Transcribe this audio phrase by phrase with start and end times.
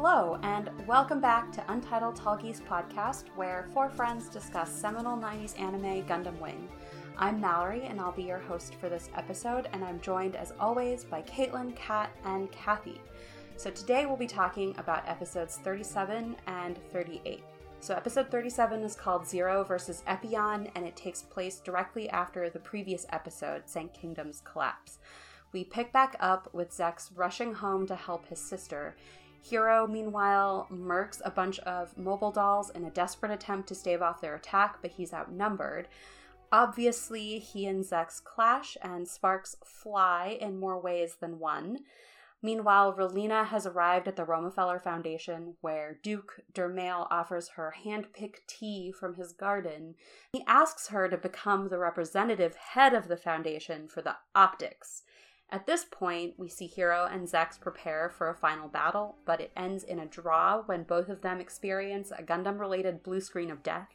[0.00, 6.06] Hello, and welcome back to Untitled Tallgeese podcast, where four friends discuss seminal 90s anime
[6.06, 6.68] Gundam Wing.
[7.16, 11.02] I'm Mallory, and I'll be your host for this episode, and I'm joined as always
[11.02, 13.00] by Caitlin, Kat, and Kathy.
[13.56, 17.42] So today we'll be talking about episodes 37 and 38.
[17.80, 22.60] So, episode 37 is called Zero versus Epyon, and it takes place directly after the
[22.60, 25.00] previous episode, Saint Kingdom's collapse.
[25.50, 28.94] We pick back up with Zechs rushing home to help his sister.
[29.44, 34.20] Heero, meanwhile, murks a bunch of mobile dolls in a desperate attempt to stave off
[34.20, 35.88] their attack, but he's outnumbered.
[36.50, 41.80] Obviously, he and Zechs clash, and sparks fly in more ways than one.
[42.40, 48.92] Meanwhile, Relena has arrived at the Romefeller Foundation, where Duke Dermail offers her hand-picked tea
[48.92, 49.96] from his garden.
[50.32, 55.02] He asks her to become the representative head of the foundation for the optics.
[55.50, 59.52] At this point, we see Heero and Zechs prepare for a final battle, but it
[59.56, 63.62] ends in a draw when both of them experience a Gundam related blue screen of
[63.62, 63.88] death.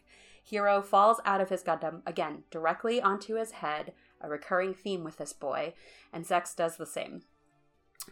[0.49, 5.17] Heero falls out of his Gundam, again, directly onto his head, a recurring theme with
[5.17, 5.75] this boy,
[6.11, 7.21] and Zechs does the same.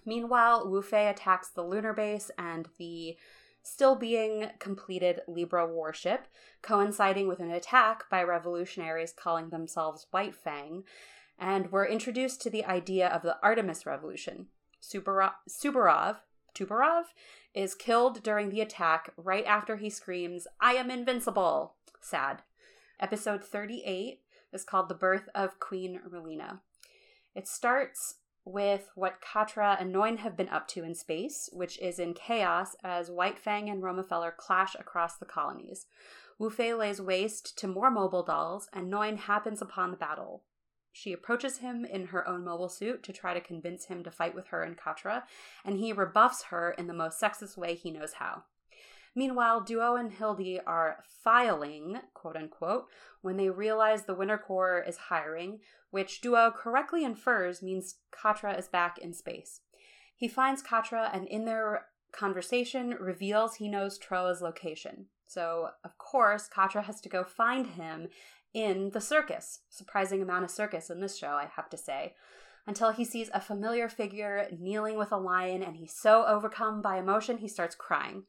[0.06, 3.18] Meanwhile, Wu Fei attacks the lunar base and the
[3.64, 6.28] still being completed Libra warship,
[6.62, 10.84] coinciding with an attack by revolutionaries calling themselves White Fang,
[11.42, 14.46] and we're introduced to the idea of the Artemis Revolution.
[14.80, 16.18] Subarov, Subarov,
[16.54, 17.06] Tubarov
[17.56, 21.74] is killed during the attack right after he screams, I am invincible!
[22.00, 22.44] Sad.
[23.00, 24.22] Episode 38
[24.54, 26.60] is called The Birth of Queen Relena.
[27.34, 31.98] It starts with what Quatre and Noin have been up to in space, which is
[31.98, 35.88] in chaos as White Fang and Romefeller clash across the colonies.
[36.38, 40.44] Wu Fei lays waste to more mobile dolls, and Noin happens upon the battle.
[40.92, 44.36] She approaches him in her own mobile suit to try to convince him to fight
[44.36, 45.24] with her and Quatre,
[45.64, 48.44] and he rebuffs her in the most sexist way he knows how.
[49.16, 52.86] Meanwhile, Duo and Hilde are filing, quote unquote,
[53.22, 58.68] when they realize the Winter Corps is hiring, which Duo correctly infers means Quatre is
[58.68, 59.62] back in space.
[60.16, 65.08] He finds Quatre and in their conversation reveals he knows Trowa's location.
[65.28, 68.08] So, of course, Quatre has to go find him
[68.54, 69.60] in the circus.
[69.70, 72.16] Surprising amount of circus in this show, I have to say.
[72.68, 76.98] Until he sees a familiar figure kneeling with a lion and he's so overcome by
[76.98, 78.24] emotion he starts crying.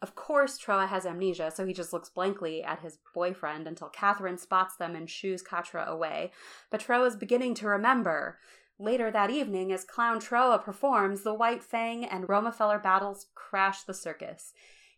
[0.00, 4.38] Of course, Trowa has amnesia, so he just looks blankly at his boyfriend until Catherine
[4.38, 6.32] spots them and shoos Quatre away.
[6.70, 8.38] But Trowa is beginning to remember.
[8.80, 13.94] Later that evening, as Clown Trowa performs, the White Fang and Romefeller battles crash the
[13.94, 14.52] circus.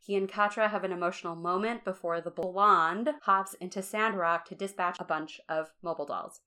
[0.04, 4.98] He and Quatre have an emotional moment before the blonde hops into Sandrock to dispatch
[5.00, 6.40] a bunch of mobile dolls.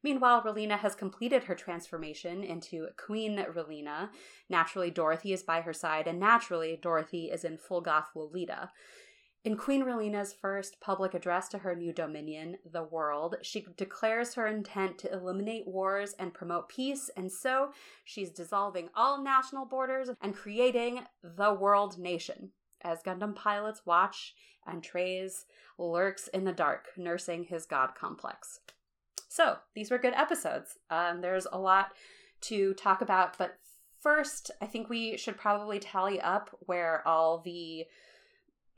[0.00, 4.10] Meanwhile, Relena has completed her transformation into Queen Relena.
[4.48, 8.70] Naturally, Dorothy is by her side, and naturally, Dorothy is in full goth Lolita.
[9.42, 14.46] In Queen Relena's first public address to her new dominion, the world, she declares her
[14.46, 17.72] intent to eliminate wars and promote peace, and so
[18.04, 22.52] she's dissolving all national borders and creating the world nation.
[22.82, 24.34] As Gundam pilots watch
[24.66, 25.46] and Treize
[25.78, 28.60] lurks in the dark, nursing his god complex.
[29.28, 30.78] So these were good episodes.
[30.90, 31.92] Um, there's a lot
[32.42, 33.58] to talk about, but
[34.00, 37.86] first, I think we should probably tally up where all the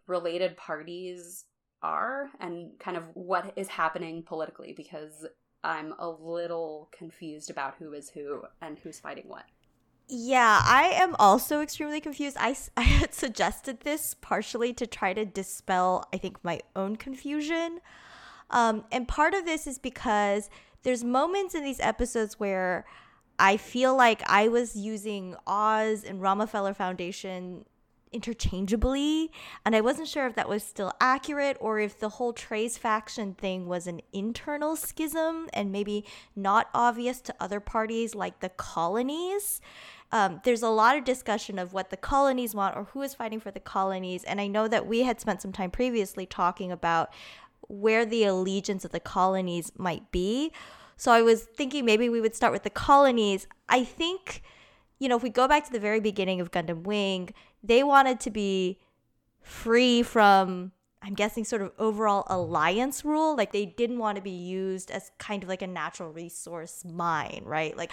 [0.07, 1.45] related parties
[1.83, 5.27] are and kind of what is happening politically because
[5.65, 9.45] I'm a little confused about who is who and who's fighting what.
[10.15, 12.37] Yeah, I am also extremely confused.
[12.39, 17.81] I, I had suggested this partially to try to dispel, I think, my own confusion.
[18.51, 20.51] Um, and part of this is because
[20.83, 22.85] there's moments in these episodes where
[23.39, 27.65] I feel like I was using Oz and Romefeller Foundation
[28.13, 29.31] interchangeably
[29.65, 33.33] and i wasn't sure if that was still accurate or if the whole Treize faction
[33.33, 36.05] thing was an internal schism and maybe
[36.37, 39.61] not obvious to other parties like the colonies
[40.13, 43.41] um, there's a lot of discussion of what the colonies want or who is fighting
[43.41, 47.11] for the colonies and i know that we had spent some time previously talking about
[47.73, 50.53] where the allegiance of the colonies might be.
[50.97, 53.47] So I was thinking maybe we would start with the colonies.
[53.69, 54.43] I think,
[54.99, 57.31] you know, if we go back to the very beginning of Gundam Wing,
[57.63, 58.79] they wanted to be
[59.41, 60.73] free from
[61.05, 63.37] I'm guessing sort of overall alliance rule.
[63.37, 67.43] Like they didn't want to be used as kind of like a natural resource mine,
[67.45, 67.77] right?
[67.77, 67.91] Like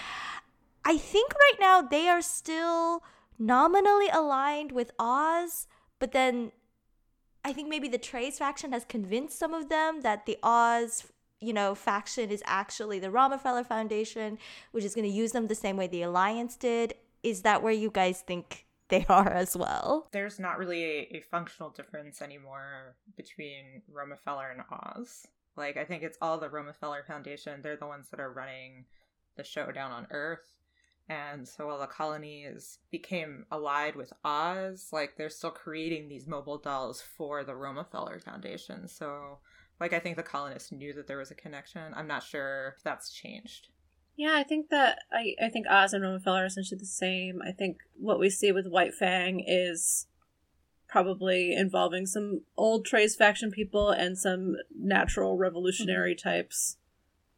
[0.89, 3.03] I think right now they are still
[3.38, 5.68] nominally aligned with Oz,
[6.00, 6.51] but then
[7.45, 11.06] I think maybe the Treize faction has convinced some of them that the Oz,
[11.39, 14.39] you know, faction is actually the Romefeller Foundation,
[14.71, 16.95] which is going to use them the same way the Alliance did.
[17.21, 20.07] Is that where you guys think they are as well.
[20.12, 25.27] There's not really a, a functional difference anymore between Romefeller and Oz.
[25.56, 27.62] Like, I think it's all the Romefeller Foundation.
[27.62, 28.86] They're the ones that are running
[29.38, 30.58] the show down on Earth.
[31.09, 36.59] And so while the colonies became allied with Oz, like they're still creating these mobile
[36.59, 38.88] dolls for the Romefeller Foundation.
[38.88, 39.39] So
[39.79, 41.94] like I think the colonists knew that there was a connection.
[41.95, 43.69] I'm not sure if that's changed.
[44.15, 47.39] Yeah, I think that I, I think Oz and Romefeller are essentially the same.
[47.41, 50.05] I think what we see with White Fang is
[50.88, 56.29] probably involving some old Treize faction people and some natural revolutionary mm-hmm.
[56.29, 56.77] types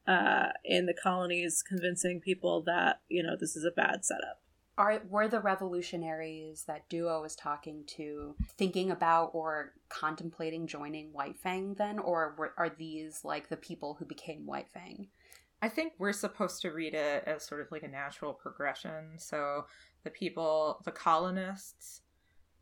[0.07, 4.41] uh, in the colonies, convincing people that you know this is a bad setup.
[4.77, 11.37] Are were the revolutionaries that Duo was talking to thinking about or contemplating joining White
[11.37, 15.07] Fang then, or were, are these like the people who became White Fang?
[15.61, 19.19] I think we're supposed to read it as sort of like a natural progression.
[19.19, 19.65] So
[20.03, 22.01] the people, the colonists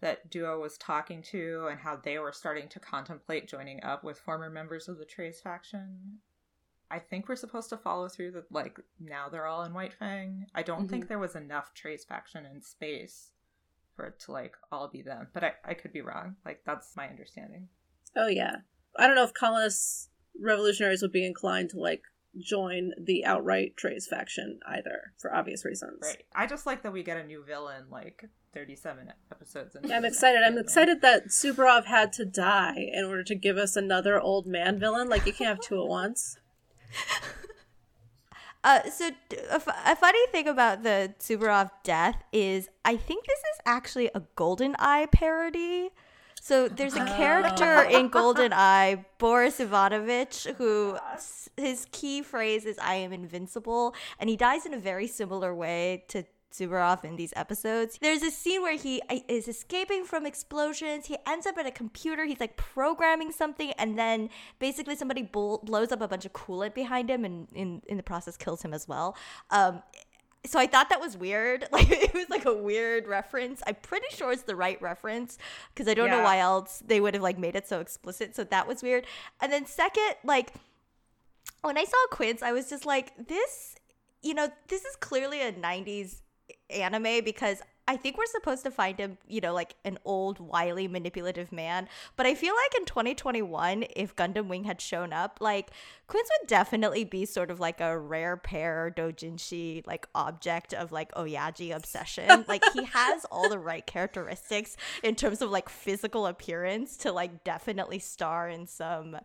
[0.01, 4.17] that Duo was talking to, and how they were starting to contemplate joining up with
[4.17, 6.19] former members of the Treize faction.
[6.91, 10.45] I think we're supposed to follow through that, like, now they're all in White Fang.
[10.55, 10.87] I don't mm-hmm.
[10.87, 13.31] think there was enough Treize faction in space
[13.95, 15.27] for it to, like, all be them.
[15.33, 16.35] But I, I could be wrong.
[16.45, 17.67] Like, that's my understanding.
[18.15, 18.57] Oh, yeah.
[18.97, 20.09] I don't know if colonists,
[20.41, 22.01] revolutionaries would be inclined to, like,
[22.37, 25.99] join the outright Treize faction either, for obvious reasons.
[26.01, 26.23] Right.
[26.33, 29.75] I just like that we get a new villain, like, 37 episodes.
[29.83, 30.41] Yeah, I'm excited.
[30.43, 34.79] I'm excited that Suvorov had to die in order to give us another old man
[34.79, 35.07] villain.
[35.07, 36.37] Like, you can't have two at once.
[38.63, 39.09] Uh, so
[39.51, 44.21] a, a funny thing about the Suvorov death is I think this is actually a
[44.35, 45.91] Golden Eye parody.
[46.41, 47.89] So there's a character oh.
[47.89, 50.97] in Golden Eye, Boris Ivanovich, who
[51.55, 56.03] his key phrase is "I am invincible," and he dies in a very similar way
[56.09, 57.97] to Suvorov in these episodes.
[58.01, 61.05] There's a scene where he uh, is escaping from explosions.
[61.05, 62.25] He ends up at a computer.
[62.25, 64.29] He's like programming something, and then
[64.59, 68.37] basically somebody blows up a bunch of coolant behind him, and in in the process
[68.37, 69.15] kills him as well.
[69.51, 69.83] Um,
[70.45, 71.67] so I thought that was weird.
[71.71, 73.61] Like it was like a weird reference.
[73.67, 75.37] I'm pretty sure it's the right reference
[75.73, 76.17] because I don't yeah.
[76.17, 78.35] know why else they would have like made it so explicit.
[78.35, 79.05] So that was weird.
[79.39, 80.53] And then second, like
[81.61, 83.75] when I saw Quinze, I was just like, this,
[84.21, 86.21] you know, this is clearly a 90s
[86.69, 90.87] anime because I think we're supposed to find him, you know, like an old, wily,
[90.87, 91.89] manipulative man.
[92.15, 95.71] But I feel like in 2021, if Gundam Wing had shown up, like
[96.07, 101.11] Quinze would definitely be sort of like a rare pair dojinshi like object of like
[101.13, 102.45] Oyaji obsession.
[102.47, 107.43] like he has all the right characteristics in terms of like physical appearance to like
[107.43, 109.17] definitely star in some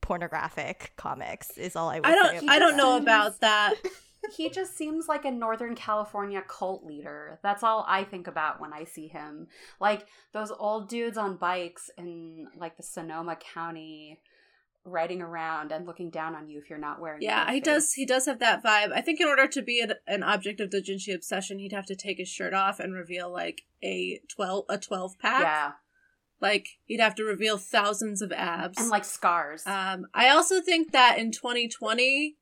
[0.00, 1.58] pornographic comics.
[1.58, 1.96] Is all I.
[1.96, 2.48] Would I don't.
[2.48, 3.74] I don't know about that
[4.36, 7.38] he just seems like a Northern California cult leader.
[7.42, 9.48] That's all I think about when I see him.
[9.80, 14.20] Like those old dudes on bikes in like the Sonoma County
[14.84, 18.06] riding around and looking down on you if you're not wearing yeah he does he
[18.06, 18.92] does have that vibe.
[18.92, 21.86] I think in order to be an, an object of the dojinshi obsession he'd have
[21.86, 25.42] to take his shirt off and reveal like a 12 a 12 pack.
[25.42, 25.72] Yeah.
[26.40, 28.78] Like he'd have to reveal thousands of abs.
[28.78, 29.66] And like scars.
[29.66, 32.36] Um i also think that in 2020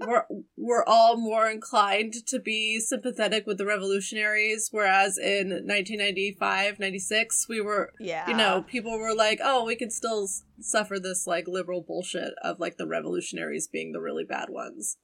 [0.00, 0.24] we're
[0.56, 7.60] we're all more inclined to be sympathetic with the revolutionaries whereas in 1995 96 we
[7.60, 11.48] were yeah you know people were like oh we can still s- suffer this like
[11.48, 14.98] liberal bullshit of like the revolutionaries being the really bad ones.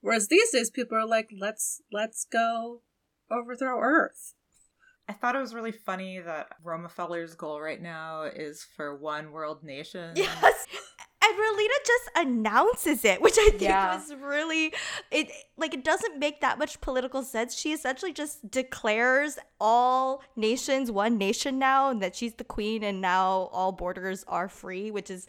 [0.00, 2.82] Whereas these days people are like let's let's go
[3.30, 4.34] overthrow earth.
[5.08, 9.62] I thought it was really funny that Romefeller's goal right now is for one world
[9.62, 10.12] nation.
[10.16, 10.66] Yes
[11.22, 13.94] and Relena just announces it, which I think yeah.
[13.94, 14.72] was really
[15.10, 17.56] it like it doesn't make that much political sense.
[17.56, 23.00] She essentially just declares all nations one nation now and that she's the queen and
[23.00, 25.26] now all borders are free, which is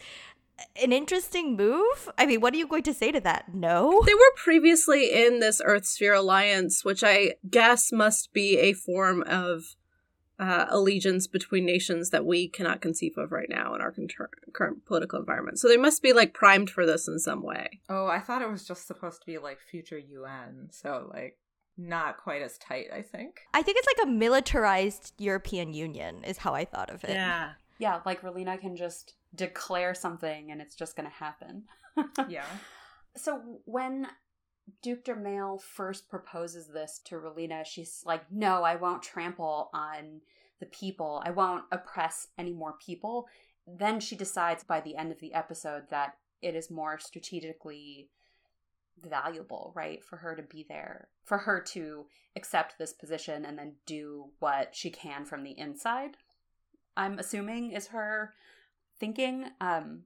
[0.81, 2.09] an interesting move.
[2.17, 3.53] I mean, what are you going to say to that?
[3.53, 4.01] No.
[4.05, 9.23] They were previously in this Earth Sphere alliance, which I guess must be a form
[9.23, 9.75] of
[10.39, 14.07] uh, allegiance between nations that we cannot conceive of right now in our con-
[14.53, 15.59] current political environment.
[15.59, 17.81] So they must be like primed for this in some way.
[17.89, 20.69] Oh, I thought it was just supposed to be like future UN.
[20.71, 21.37] So like
[21.77, 23.41] not quite as tight, I think.
[23.53, 27.11] I think it's like a militarized European Union is how I thought of it.
[27.11, 27.51] Yeah.
[27.79, 31.63] Yeah, like Relena can just declare something and it's just going to happen.
[32.29, 32.45] yeah.
[33.15, 34.07] So when
[34.81, 40.21] Duke Dermail first proposes this to Relena, she's like, No, I won't trample on
[40.59, 41.21] the people.
[41.25, 43.27] I won't oppress any more people.
[43.67, 48.09] Then she decides by the end of the episode that it is more strategically
[49.01, 50.03] valuable, right?
[50.03, 52.05] For her to be there, for her to
[52.35, 56.17] accept this position and then do what she can from the inside.
[56.95, 58.33] I'm assuming is her
[58.99, 59.45] thinking.
[59.59, 60.03] Um,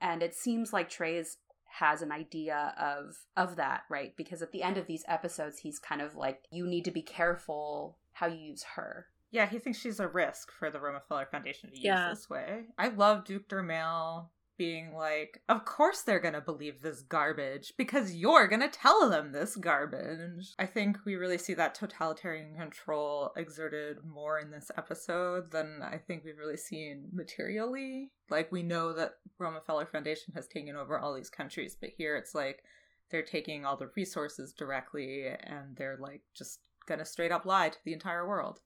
[0.00, 1.36] and it seems like Treize
[1.78, 4.16] has an idea of of that, right?
[4.16, 7.02] Because at the end of these episodes, he's kind of like, you need to be
[7.02, 9.06] careful how you use her.
[9.30, 12.08] Yeah, he thinks she's a risk for the Romefeller Foundation to use Yeah.
[12.10, 12.64] this way.
[12.76, 14.26] I love Duke Dermail
[14.60, 19.56] being like, of course they're gonna believe this garbage because you're gonna tell them this
[19.56, 20.52] garbage.
[20.58, 25.96] I think we really see that totalitarian control exerted more in this episode than I
[25.96, 28.10] think we've really seen materially.
[28.28, 32.34] Like we know that Romefeller Foundation has taken over all these countries, but here it's
[32.34, 32.62] like
[33.10, 37.78] they're taking all the resources directly and they're like just gonna straight up lie to
[37.86, 38.60] the entire world.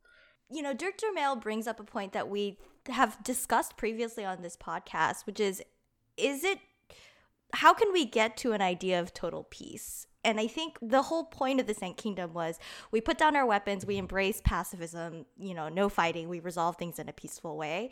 [0.51, 2.59] you know, Duke Dermail brings up a point that we
[2.89, 5.63] have discussed previously on this podcast, which is
[6.17, 6.59] is it
[7.55, 10.07] how can we get to an idea of total peace?
[10.25, 12.59] And I think the whole point of the Saint Kingdom was
[12.91, 16.99] we put down our weapons, we embrace pacifism, you know, no fighting, we resolve things
[16.99, 17.91] in a peaceful way.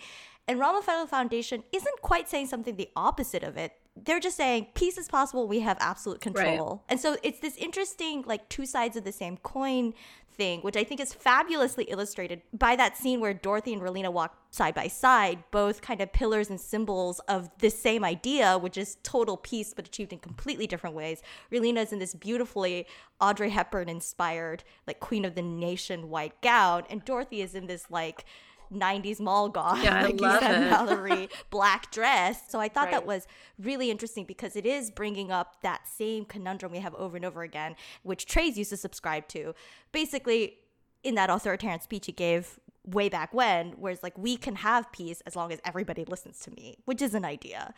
[0.48, 3.72] And Romefeller Foundation isn't quite saying something the opposite of it.
[3.94, 6.82] They're just saying peace is possible, we have absolute control.
[6.88, 9.92] And so it's this interesting, like, two sides of the same coin
[10.32, 14.36] thing, which I think is fabulously illustrated by that scene where Dorothy and Relena walk
[14.50, 18.96] side by side, both kind of pillars and symbols of the same idea, which is
[19.02, 21.22] total peace, but achieved in completely different ways.
[21.50, 22.86] Relena is in this beautifully
[23.20, 27.90] Audrey Hepburn inspired, like, Queen of the Nation white gown, and Dorothy is in this,
[27.90, 28.24] like,
[28.72, 30.70] 90s mall goth, Yeah, like you said, it.
[30.70, 32.42] Mallory, black dress.
[32.48, 33.26] So I thought that was
[33.58, 37.42] really interesting because it is bringing up that same conundrum we have over and over
[37.42, 39.54] again, which Treize used to subscribe to.
[39.92, 40.58] Basically,
[41.02, 45.20] in that authoritarian speech he gave way back when, whereas like we can have peace
[45.26, 47.74] as long as everybody listens to me, which is an idea.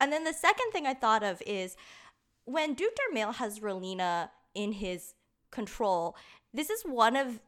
[0.00, 1.76] And then the second thing I thought of is
[2.44, 5.14] when Duke Dermail has Relena in his
[5.50, 6.16] control,
[6.52, 7.40] this is one of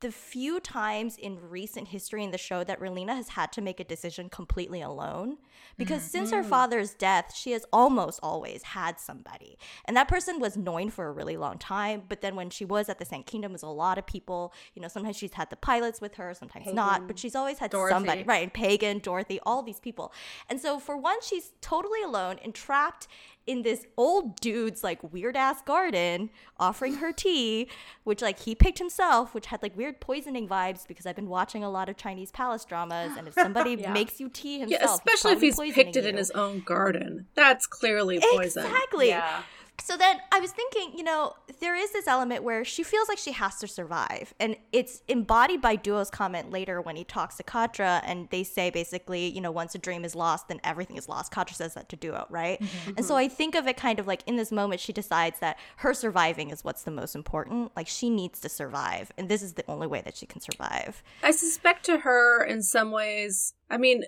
[0.00, 3.80] the few times in recent history in the show that Relena has had to make
[3.80, 5.38] a decision completely alone.
[5.76, 6.10] Because mm-hmm.
[6.10, 9.58] since her father's death, she has almost always had somebody.
[9.86, 12.02] And that person was Noin for a really long time.
[12.08, 14.52] But then when she was at the Sand Kingdom, it was a lot of people.
[14.74, 17.06] You know, sometimes she's had the pilots with her, sometimes not.
[17.06, 17.94] But she's always had Dorothy.
[17.94, 18.22] somebody.
[18.24, 18.42] Right.
[18.42, 20.12] And Pagan, Dorothy, all these people.
[20.50, 23.08] And so for once, she's totally alone and trapped
[23.46, 27.68] in this old dude's like weird ass garden offering her tea,
[28.04, 31.62] which like he picked himself, which had like weird poisoning vibes because I've been watching
[31.62, 33.12] a lot of Chinese palace dramas.
[33.18, 33.92] And if somebody Yeah.
[33.92, 37.26] makes you tea himself, Yeah, he's especially if he's picked it in his own garden.
[37.34, 38.64] That's clearly poison.
[38.64, 39.08] Exactly.
[39.08, 39.42] Yeah.
[39.80, 43.18] So then I was thinking, you know, there is this element where she feels like
[43.18, 44.32] she has to survive.
[44.38, 48.70] And it's embodied by Duo's comment later when he talks to Quatre and they say
[48.70, 51.32] basically, you know, once a dream is lost, then everything is lost.
[51.32, 52.60] Quatre says that to Duo, right?
[52.60, 52.92] Mm-hmm.
[52.96, 55.58] And so I think of it kind of like in this moment, she decides that
[55.76, 57.72] her surviving is what's the most important.
[57.76, 59.12] Like she needs to survive.
[59.18, 61.02] And this is the only way that she can survive.
[61.22, 63.54] I suspect to her in some ways.
[63.68, 64.04] I mean,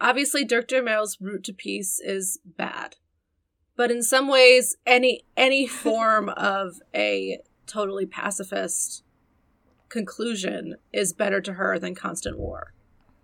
[0.00, 2.96] obviously Duke Dermail's route to peace is bad,
[3.76, 9.02] but in some ways, any any form of a totally pacifist
[9.88, 12.72] conclusion is better to her than constant war.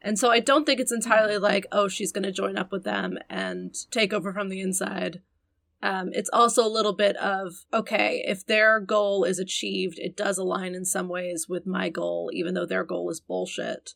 [0.00, 2.82] And so I don't think it's entirely like, oh, she's going to join up with
[2.82, 5.22] them and take over from the inside.
[5.80, 10.38] Um, it's also a little bit of, okay, if their goal is achieved, it does
[10.38, 13.94] align in some ways with my goal, even though their goal is bullshit.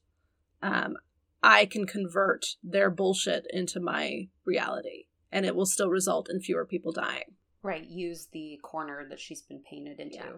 [0.63, 0.97] Um,
[1.43, 6.65] I can convert their bullshit into my reality, and it will still result in fewer
[6.65, 7.35] people dying.
[7.63, 10.37] right use the corner that she's been painted into Yeah.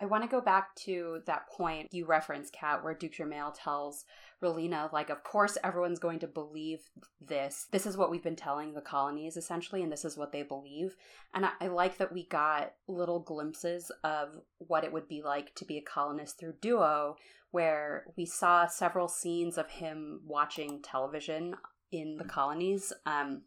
[0.00, 4.04] i want to go back to that point you referenced kat where duke Mail tells
[4.42, 6.80] relena like of course everyone's going to believe
[7.20, 10.42] this this is what we've been telling the colonies essentially and this is what they
[10.42, 10.96] believe
[11.34, 15.54] and i, I like that we got little glimpses of what it would be like
[15.56, 17.16] to be a colonist through duo
[17.52, 21.54] where we saw several scenes of him watching television
[21.92, 23.42] in the colonies um,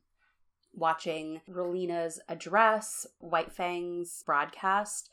[0.73, 5.09] watching Relena's address, White Fang's broadcast.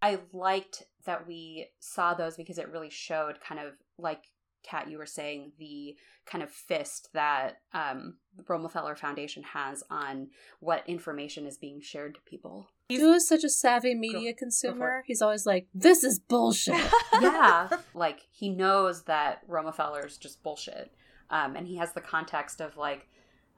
[0.00, 4.24] I liked that we saw those because it really showed kind of like
[4.62, 10.28] Kat, you were saying the kind of fist that um, the Romefeller Foundation has on
[10.60, 12.68] what information is being shared to people.
[12.90, 15.02] Stu is such a savvy media consumer.
[15.06, 20.92] He's always like, "This is bullshit." yeah, like he knows that Romefeller's just bullshit,
[21.30, 23.08] um, and he has the context of like,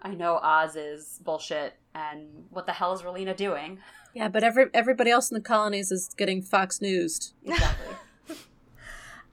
[0.04, 3.78] I know Oz is bullshit, and what the hell is Relena doing?
[4.14, 7.34] yeah, but every everybody else in the colonies is getting Fox Newsed.
[7.44, 7.96] Exactly.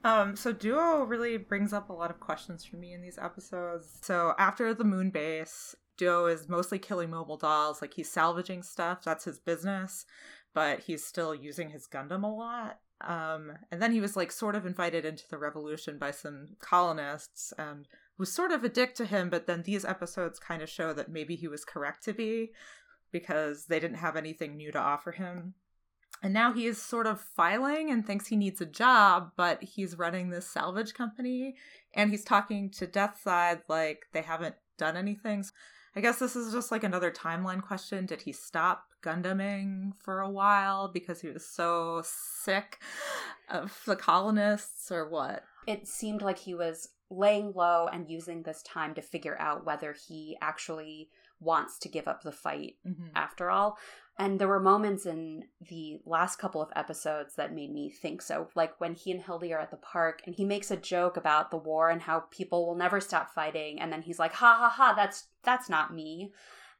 [0.04, 3.86] Um, so Duo really brings up a lot of questions for me in these episodes.
[4.02, 9.04] So after the moon base, Duo is mostly killing mobile dolls, like he's salvaging stuff,
[9.04, 10.04] that's his business.
[10.54, 12.80] but he's still using his Gundam a lot.
[13.00, 17.52] Um, and then he was like sort of invited into the revolution by some colonists
[17.56, 17.86] and
[18.18, 19.30] was sort of a dick to him.
[19.30, 22.52] But then these episodes kind of show that maybe he was correct to be
[23.10, 25.54] because they didn't have anything new to offer him.
[26.22, 29.98] And now he is sort of filing and thinks he needs a job, but he's
[29.98, 31.56] running this salvage company
[31.94, 35.44] and he's talking to Deathscythe like they haven't done anything.
[35.96, 38.06] I guess this is just like another timeline question.
[38.06, 42.78] Did he stop Gundaming for a while because he was so sick
[43.50, 45.42] of the colonists or what?
[45.66, 49.94] It seemed like he was laying low and using this time to figure out whether
[50.08, 51.08] he actually
[51.40, 53.08] wants to give up the fight mm-hmm.
[53.14, 53.76] after all.
[54.18, 58.48] And there were moments in the last couple of episodes that made me think so.
[58.54, 61.50] Like when he and Hilde are at the park and he makes a joke about
[61.50, 64.68] the war and how people will never stop fighting and then he's like, "Ha ha
[64.68, 66.32] ha, that's that's not me."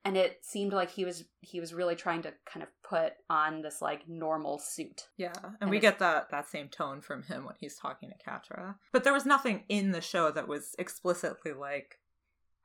[0.05, 3.63] And it seemed like he was he was really trying to kind of put on
[3.63, 5.09] this like normal suit.
[5.17, 8.17] Yeah, and, and we get that that same tone from him when he's talking to
[8.25, 8.77] Quatre.
[8.93, 12.01] But there was nothing in the show that was explicitly like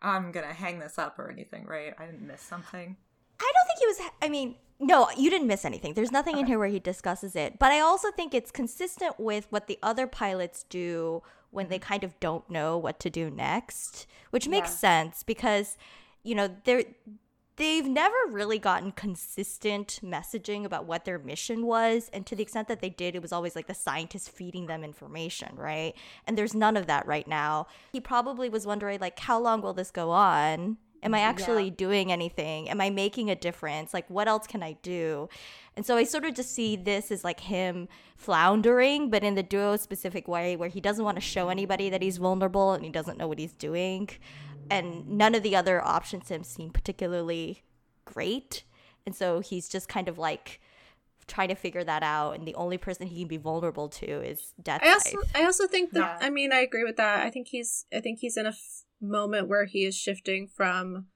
[0.01, 1.94] I'm gonna hang this up or anything, right?
[2.00, 2.98] I didn't miss something.
[3.39, 4.12] I don't think he was.
[4.22, 5.94] I mean, no, you didn't miss anything.
[5.94, 6.41] There's nothing okay.
[6.41, 7.58] in here where he discusses it.
[7.60, 11.88] But I also think it's consistent with what the other pilots do when they mm-hmm.
[11.88, 14.75] kind of don't know what to do next, which makes yeah.
[14.75, 15.77] sense because,
[16.24, 16.84] you know, they're
[17.57, 22.67] they've never really gotten consistent messaging about what their mission was and to the extent
[22.67, 25.93] that they did it was always like the scientists feeding them information right
[26.25, 29.73] and there's none of that right now he probably was wondering like how long will
[29.73, 31.73] this go on Am I mm, actually yeah.
[31.77, 32.69] doing anything?
[32.69, 33.93] Am I making a difference?
[33.93, 35.29] Like, what else can I do?
[35.75, 39.43] And so I sort of just see this as like him floundering, but in the
[39.43, 42.89] duo specific way where he doesn't want to show anybody that he's vulnerable and he
[42.89, 44.09] doesn't know what he's doing.
[44.69, 47.63] And none of the other options to him seem particularly
[48.05, 48.63] great.
[49.05, 50.59] And so he's just kind of like
[51.27, 52.36] trying to figure that out.
[52.36, 54.81] And the only person he can be vulnerable to is death.
[54.83, 56.25] I also, I also think that, yeah.
[56.25, 57.25] I mean, I agree with that.
[57.25, 61.07] I think he's, I think he's in a f- moment where he is shifting from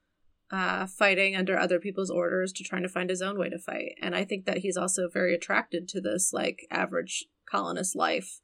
[0.51, 3.95] uh, fighting under other people's orders to trying to find his own way to fight.
[4.01, 8.41] And I think that he's also very attracted to this like average colonist life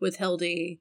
[0.00, 0.78] with Hilde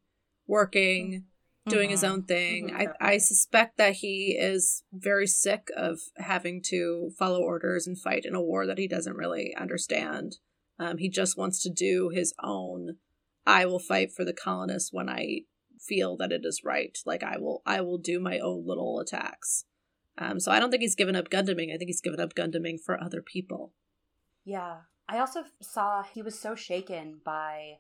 [0.47, 1.25] working,
[1.69, 1.91] doing mm-hmm.
[1.91, 2.69] his own thing.
[2.69, 2.91] Mm-hmm.
[3.01, 8.25] I, I suspect that he is very sick of having to follow orders and fight
[8.25, 10.37] in a war that he doesn't really understand.
[10.79, 12.97] Um, he just wants to do his own.
[13.45, 15.41] I will fight for the colonists when I
[15.79, 16.97] feel that it is right.
[17.05, 19.65] Like I will I will do my own little attacks.
[20.17, 21.73] Um, so I don't think he's given up Gundaming.
[21.73, 23.73] I think he's given up Gundaming for other people.
[24.43, 24.79] Yeah.
[25.07, 27.77] I also saw he was so shaken by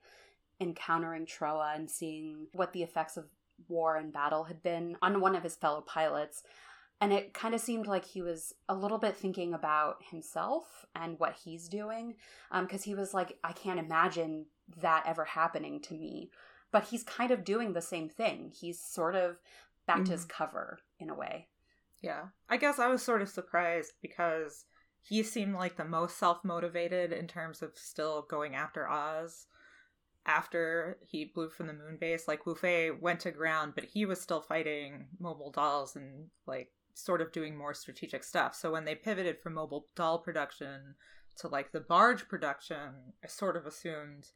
[0.59, 3.25] encountering Trowa and seeing what the effects of
[3.67, 6.43] war and battle had been on one of his fellow pilots.
[7.01, 11.17] And it kind of seemed like he was a little bit thinking about himself and
[11.17, 12.15] what he's doing.
[12.51, 14.47] Um, because um, he was like, I can't imagine
[14.81, 16.29] that ever happening to me
[16.71, 18.51] but he's kind of doing the same thing.
[18.55, 19.37] He's sort of
[19.87, 20.05] back mm-hmm.
[20.05, 21.47] to his cover in a way.
[22.01, 22.25] Yeah.
[22.49, 24.65] I guess I was sort of surprised because
[25.01, 29.47] he seemed like the most self motivated in terms of still going after Oz
[30.29, 32.27] after he blew from the moon base.
[32.27, 36.69] Like Wu Fei went to ground, but he was still fighting mobile dolls and like
[36.93, 38.53] sort of doing more strategic stuff.
[38.53, 40.95] So when they pivoted from mobile doll production
[41.37, 44.27] to like the barge production, I sort of assumed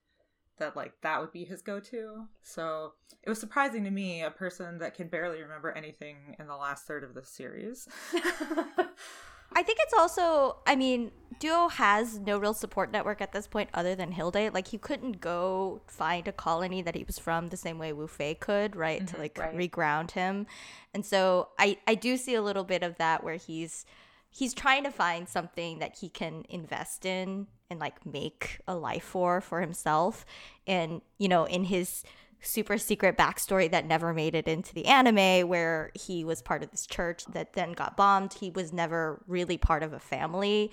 [0.58, 2.26] that like that would be his go-to.
[2.42, 6.56] So it was surprising to me, a person that can barely remember anything in the
[6.56, 7.88] last third of the series.
[9.56, 13.70] I think it's also, I mean, Duo has no real support network at this point
[13.74, 14.54] other than Hilde.
[14.54, 18.08] Like, he couldn't go find a colony that he was from the same way Wu
[18.08, 19.04] Fei could, right?
[19.04, 19.56] Mm-hmm, to like right.
[19.56, 20.48] reground him.
[20.94, 23.86] And so I, I do see a little bit of that where he's
[24.34, 29.04] he's trying to find something that he can invest in and like make a life
[29.04, 30.26] for for himself
[30.66, 32.04] and you know in his
[32.44, 36.72] super secret backstory that never made it into the anime where he was part of
[36.72, 40.72] this church that then got bombed he was never really part of a family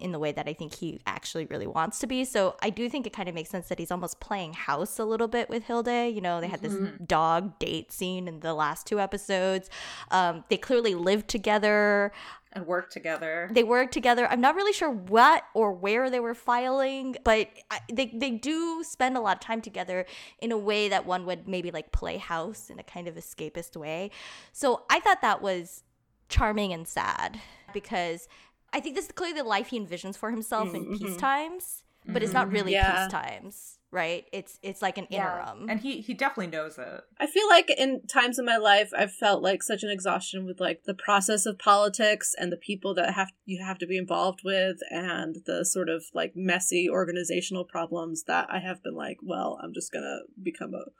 [0.00, 2.24] in the way that I think he actually really wants to be.
[2.24, 5.04] So I do think it kind of makes sense that he's almost playing house a
[5.04, 5.88] little bit with Hilde.
[5.88, 7.04] You know, they had this mm-hmm.
[7.04, 9.70] dog date scene in the last two episodes.
[10.10, 12.12] Um, they clearly lived together
[12.58, 13.48] and work together.
[13.52, 14.26] They work together.
[14.26, 18.82] I'm not really sure what or where they were filing, but I, they they do
[18.84, 20.06] spend a lot of time together
[20.40, 23.76] in a way that one would maybe like play house in a kind of escapist
[23.76, 24.10] way.
[24.52, 25.82] So I thought that was
[26.28, 27.40] charming and sad
[27.72, 28.28] because
[28.72, 30.92] I think this is clearly the life he envisions for himself mm-hmm.
[30.92, 32.24] in peace times, but mm-hmm.
[32.24, 33.04] it's not really yeah.
[33.04, 33.77] peace times.
[33.90, 34.26] Right?
[34.32, 35.38] It's it's like an Yeah.
[35.46, 35.70] interim.
[35.70, 37.04] And he he definitely knows it.
[37.18, 40.60] I feel like in times in my life I've felt like such an exhaustion with
[40.60, 44.40] like the process of politics and the people that have you have to be involved
[44.44, 49.58] with and the sort of like messy organizational problems that I have been like, well,
[49.62, 50.90] I'm just gonna become a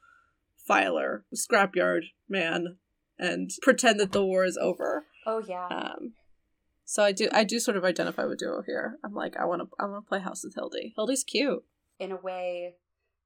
[0.67, 2.77] filer, scrapyard man,
[3.19, 5.05] and pretend that the war is over.
[5.27, 5.67] Oh yeah.
[5.67, 6.13] Um,
[6.87, 8.97] so I do I do sort of identify with Duo here.
[9.05, 10.93] I'm like I want to I want to play House with Hilde.
[10.97, 11.65] Hilde's cute.
[11.99, 12.75] In a way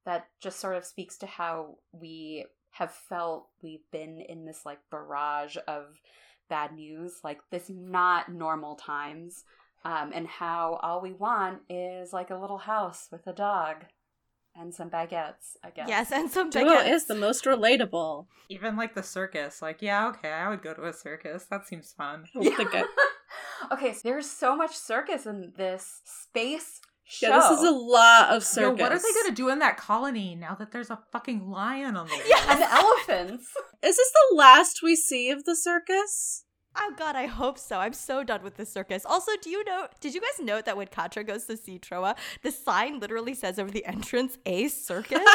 [0.05, 4.79] that just sort of speaks to how we have felt we've been in this like
[4.91, 6.01] barrage of
[6.49, 9.45] bad news, like this not normal times,
[9.85, 13.85] um, and how all we want is like a little house with a dog
[14.55, 15.89] and some baguettes, I guess.
[15.89, 16.91] yes, and some Duo baguettes.
[16.91, 18.27] is the most relatable.
[18.51, 19.63] Even like the circus.
[19.63, 21.47] Like, yeah, okay, I would go to a circus.
[21.51, 22.25] That seems fun.
[22.37, 22.85] I don't think I-
[23.73, 26.82] okay, so there's so much circus in this space
[27.13, 27.29] show.
[27.29, 28.79] yeah, this is a lot of circus.
[28.79, 31.97] Yo, what are they gonna do in that colony now that there's a fucking lion
[31.97, 32.23] on the wall?
[32.27, 32.47] Yes.
[32.49, 33.49] and elephants.
[33.83, 36.45] Is this the last we see of the circus?
[36.75, 37.79] Oh god, I hope so.
[37.81, 39.05] I'm so done with the circus.
[39.05, 42.17] Also, do you know did you guys note that when Quatre goes to see Trowa,
[42.43, 45.21] the sign literally says over the entrance a circus?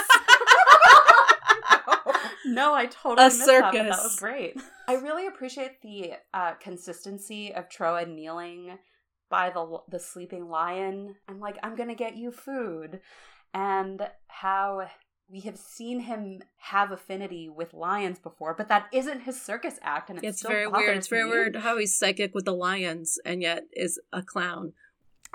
[2.46, 4.56] No, I totally A missed that, that was great.
[4.88, 8.78] I really appreciate the uh, consistency of Trowa kneeling
[9.30, 13.02] by the the sleeping lion and like I'm gonna get you food,
[13.54, 14.88] and how
[15.30, 20.10] we have seen him have affinity with lions before, but that isn't his circus act,
[20.10, 20.98] and it It's still very weird.
[20.98, 21.32] It's very me.
[21.32, 24.74] weird how he's psychic with the lions and yet is a clown.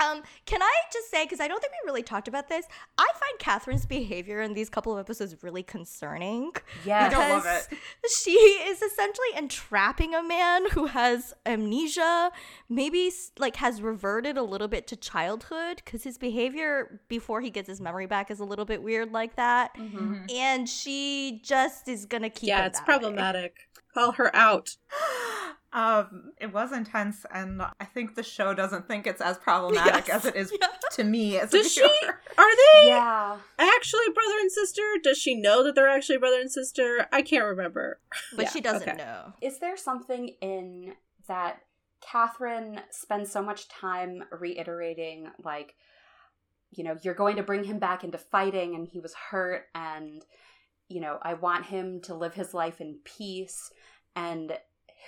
[0.03, 2.67] Um, can I just say, because I don't think we really talked about this,
[2.99, 6.53] I find Catherine's behavior in these couple of episodes really concerning.
[6.85, 8.11] Yeah, I don't love because it.
[8.11, 12.31] She is essentially entrapping a man who has amnesia,
[12.69, 17.69] maybe like has reverted a little bit to childhood because his behavior before he gets
[17.69, 19.75] his memory back is a little bit weird like that.
[19.77, 20.31] Mhm.
[20.33, 22.93] And she just is gonna keep yeah, it it's that way.
[22.93, 23.57] problematic.
[23.95, 24.77] Call her out.
[25.73, 30.17] Um, it was intense, and I think the show doesn't think it's as problematic Yes.
[30.17, 30.67] as it is Yeah.
[30.93, 31.83] to me as Does a she?
[32.39, 33.39] Are they Yeah.
[33.59, 34.83] actually brother and sister?
[35.03, 37.07] Does she know that they're actually brother and sister?
[37.13, 38.01] I can't remember.
[38.37, 38.99] But Yeah, she doesn't okay.
[38.99, 39.33] know.
[39.41, 40.95] Is there something in
[41.29, 41.63] that
[42.03, 45.75] Catherine spends so much time reiterating, like,
[46.71, 50.25] you know, you're going to bring him back into fighting and he was hurt, and,
[50.89, 53.71] you know, I want him to live his life in peace,
[54.17, 54.53] and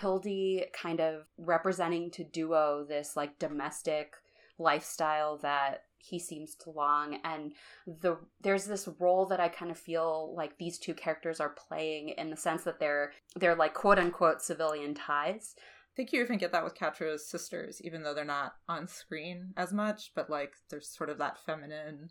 [0.00, 4.12] Hilde kind of representing to Duo this, like, domestic
[4.58, 7.52] lifestyle that he seems to long and
[7.86, 12.10] the there's this role that I kind of feel like these two characters are playing
[12.10, 15.54] in the sense that they're they're like quote unquote civilian ties.
[15.58, 19.54] I think you even get that with Quatre's sisters, even though they're not on screen
[19.56, 22.10] as much, but like there's sort of that feminine,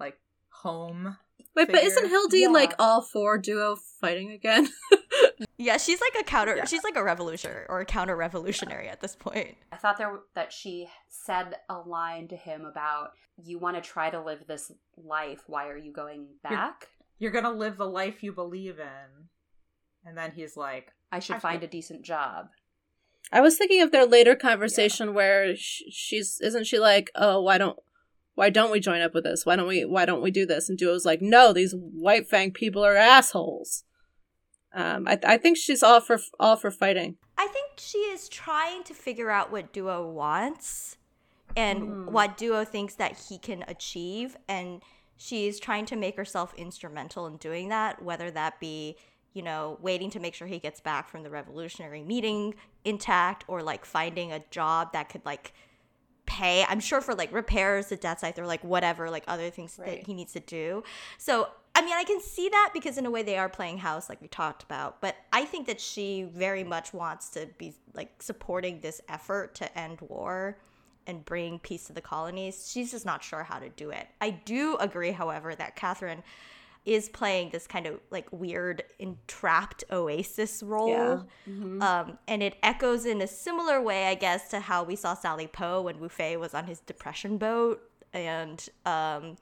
[0.00, 0.16] like
[0.50, 1.16] home.
[1.54, 2.48] Wait, but isn't Hilde Yeah.
[2.48, 4.68] like all four duo fighting again?
[5.56, 6.56] Yeah, she's like a counter.
[6.56, 6.64] Yeah.
[6.64, 9.56] She's like a revolutionary or a counter revolutionary at this point.
[9.72, 13.10] I thought there that she said a line to him about
[13.42, 16.88] you want to try to live this life, why are you going back?
[17.18, 19.28] You're gonna live the life you believe in,
[20.04, 22.48] and then he's like, I should I find feel- a decent job.
[23.30, 27.78] I was thinking of their later conversation where she's isn't she like, oh, why don't
[28.36, 29.44] why don't we join up with this?
[29.44, 30.68] Why don't we why don't we do this?
[30.68, 33.84] And Duo's like, no, these White Fang people are assholes.
[34.74, 37.16] Um, I I think she's all for all for fighting.
[37.36, 40.96] I think she is trying to figure out what Duo wants
[41.56, 42.10] and Mm.
[42.12, 44.36] what Duo thinks that he can achieve.
[44.48, 44.82] And
[45.16, 48.96] she's trying to make herself instrumental in doing that, whether that be,
[49.32, 52.54] you know, waiting to make sure he gets back from the revolutionary meeting
[52.84, 55.52] intact or like finding a job that could like
[56.26, 59.86] pay i'm sure for like repairs the Deathscythe or like whatever like other things Right.
[60.00, 60.82] that he needs to do
[61.16, 64.08] so i mean i can see that because in a way they are playing house
[64.08, 68.10] like we talked about but i think that she very much wants to be like
[68.20, 70.58] supporting this effort to end war
[71.06, 74.30] and bring peace to the colonies she's just not sure how to do it i
[74.30, 76.22] do agree however that catherine
[76.84, 81.20] is playing this kind of like weird entrapped oasis role Yeah.
[81.48, 81.82] Mhm.
[81.82, 85.46] um, and it echoes in a similar way, I guess, to how we saw Sally
[85.48, 87.82] Poe when Wu Fei was on his depression boat,
[88.14, 89.36] and um,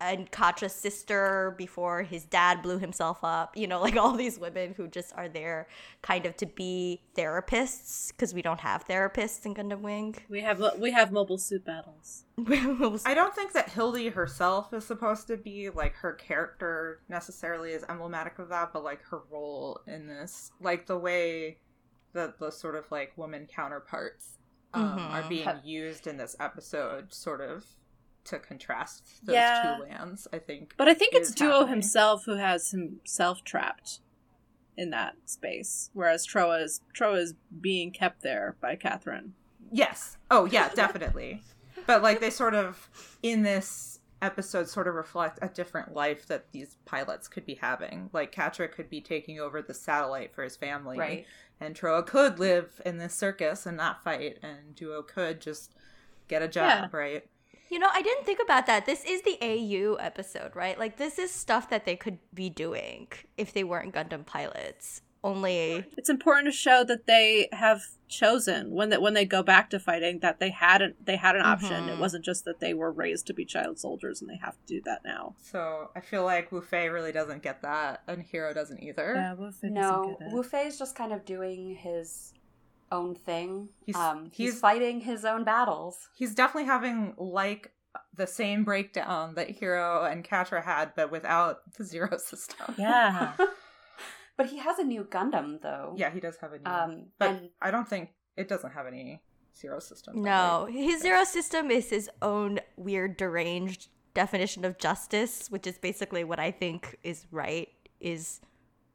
[0.00, 3.56] and Quatre's sister before his dad blew himself up.
[3.56, 5.66] You know, like all these women who just are there,
[6.02, 10.16] kind of to be therapists because we don't have therapists in Gundam Wing.
[10.28, 12.24] We have we have mobile suit battles.
[13.06, 17.84] I don't think that Hilde herself is supposed to be like her character necessarily is
[17.88, 21.58] emblematic of that, but like her role in this, like the way
[22.12, 24.38] that the sort of like woman counterparts
[24.72, 25.10] um, Mhm.
[25.10, 27.64] are being used in this episode, sort of
[28.24, 29.76] to contrast those Yeah.
[29.76, 30.26] two lands.
[30.32, 31.68] I think, But I think it's Duo happening.
[31.70, 34.00] himself who has himself trapped
[34.76, 39.34] in that space, whereas Trowa is Trowa is being kept there by Catherine.
[39.70, 40.16] Yes.
[40.30, 41.42] Oh, yeah, definitely.
[41.86, 42.88] but like they sort of
[43.22, 48.08] in this episode sort of reflect a different life that these pilots could be having.
[48.12, 50.98] Like Quatre could be taking over the satellite for his family.
[50.98, 51.26] Right.
[51.60, 55.74] And Trowa could live in this circus and not fight and Duo could just
[56.26, 57.28] get a job, right?
[57.70, 58.86] You know, I didn't think about that.
[58.86, 60.78] This is the AU episode, right?
[60.78, 65.00] Like, this is stuff that they could be doing if they weren't Gundam pilots.
[65.24, 69.70] Only, It's important to show that they have chosen when that when they go back
[69.70, 71.88] to fighting that they had an they had an option.
[71.88, 71.98] It Mhm.
[71.98, 74.82] wasn't just that they were raised to be child soldiers and they have to do
[74.82, 75.34] that now.
[75.40, 79.14] So I feel like Wu Fei really doesn't get that and Heero doesn't either.
[79.62, 82.33] No, Wu Fei is just kind of doing his
[82.94, 83.68] own thing.
[83.86, 85.96] He's- um, he's, he's- fighting his own battles.
[86.16, 87.72] He's definitely having like
[88.16, 92.74] the same breakdown that Heero and Quatre had, but without the zero system.
[92.78, 93.32] Yeah.
[94.36, 95.94] But he has a new Gundam, though.
[95.96, 98.84] Yeah, he does have a new Um, but and I don't think it doesn't have
[98.84, 99.22] any
[99.56, 100.22] zero system.
[100.22, 100.66] no.
[100.68, 106.40] His zero system is his own weird, deranged definition of justice, which is basically what
[106.40, 107.68] I think is right,
[108.00, 108.40] is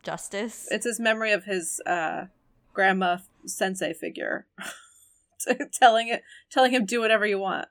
[0.04, 0.68] justice.
[0.72, 2.26] it's his memory of his uh
[2.80, 4.48] grandma sensei figure.
[5.74, 7.68] telling it telling him do whatever you want.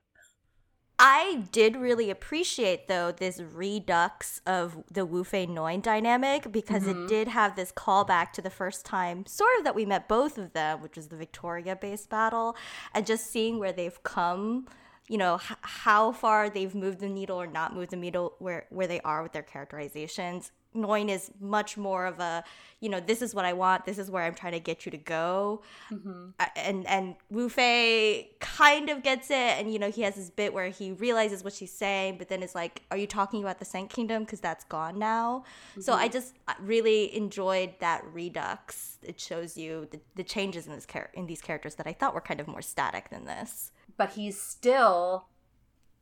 [0.98, 7.04] I did really appreciate though this redux of the Wu Fei Noin dynamic because Mhm.
[7.04, 10.36] it did have this callback to the first time sort of that we met both
[10.36, 12.54] of them, which was the Victoria based battle,
[12.92, 14.66] and just seeing where they've come,
[15.08, 18.66] you know, h- how far they've moved the needle or not moved the needle where
[18.70, 20.52] where they are with their characterizations.
[20.74, 22.44] Noin is much more of a,
[22.80, 24.90] you know, this is what I want, this is where I'm trying to get you
[24.92, 26.34] to go Mhm.
[26.38, 30.28] uh, and and Wu Fei kind of gets it, and you know he has this
[30.28, 33.58] bit where he realizes what she's saying, but then it's like, are you talking about
[33.58, 34.24] the Saint Kingdom?
[34.24, 35.44] Because that's gone now.
[35.80, 38.98] So I just uh, really enjoyed that redux.
[39.02, 42.12] It shows you the, the changes in this char- in these characters that I thought
[42.14, 43.72] were kind of more static than this.
[43.98, 45.28] But he's still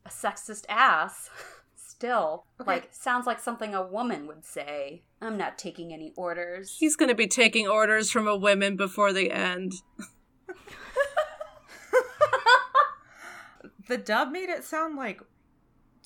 [0.04, 1.30] a sexist ass.
[1.74, 2.66] Still, Okay.
[2.70, 5.02] like sounds like something a woman would say.
[5.22, 6.76] I'm not taking any orders.
[6.78, 9.72] He's going to be taking orders from a woman before the end.
[13.88, 15.20] The dub made it sound like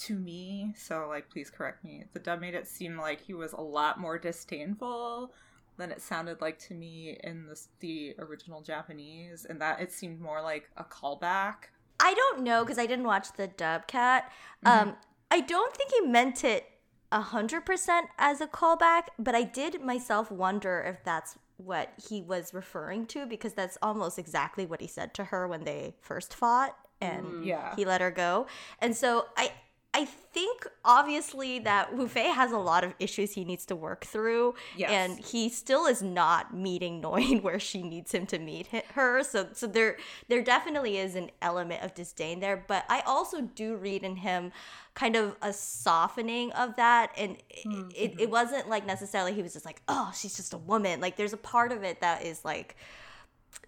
[0.01, 2.05] to me, so like please correct me.
[2.13, 5.33] The dub made it seem like he was a lot more disdainful
[5.79, 10.21] than it sounded like to me in the the original Japanese, and that it seemed
[10.21, 11.71] more like a callback.
[12.01, 14.31] I don't know because I didn't watch the dub cat.
[14.65, 14.97] Um,
[15.31, 16.67] I don't think he meant it
[17.13, 22.23] a hundred percent as a callback, but I did myself wonder if that's what he
[22.23, 26.35] was referring to because that's almost exactly what he said to her when they first
[26.35, 27.47] fought and Mm.
[27.47, 27.75] Yeah.
[27.77, 28.47] he let her go.
[28.81, 29.53] And so I
[29.93, 34.05] I think obviously that Wu Fei has a lot of issues he needs to work
[34.05, 34.91] through, Yes.
[34.91, 39.25] and he still is not meeting Noin where she needs him to meet her.
[39.25, 39.97] So so there
[40.29, 44.53] there definitely is an element of disdain there, but I also do read in him
[44.95, 48.31] kind of a softening of that, and it, hmm, it, it mm-hmm.
[48.31, 51.01] wasn't like necessarily he was just like oh she's just a woman.
[51.01, 52.77] Like there's a part of it that is like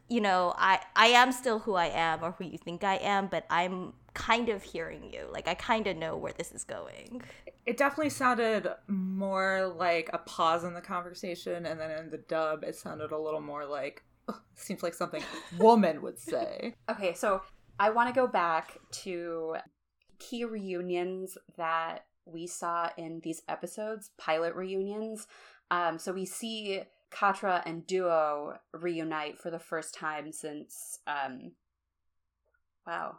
[0.09, 3.27] you know, I I am still who I am or who you think I am,
[3.27, 5.27] but I'm kind of hearing you.
[5.31, 7.23] Like I kind of know where this is going.
[7.67, 12.65] It definitely sounded more like a pause in the conversation, and then in the dub,
[12.65, 15.23] it sounded a little more like "Ugh, seems like something
[15.59, 16.75] woman would say.
[16.91, 17.43] Okay, so
[17.79, 19.57] I want to go back to
[20.19, 25.27] key reunions that we saw in these episodes, pilot reunions.
[25.71, 31.53] Um, so we see Quatre and Duo reunite for the first time since, um,
[32.87, 33.17] wow,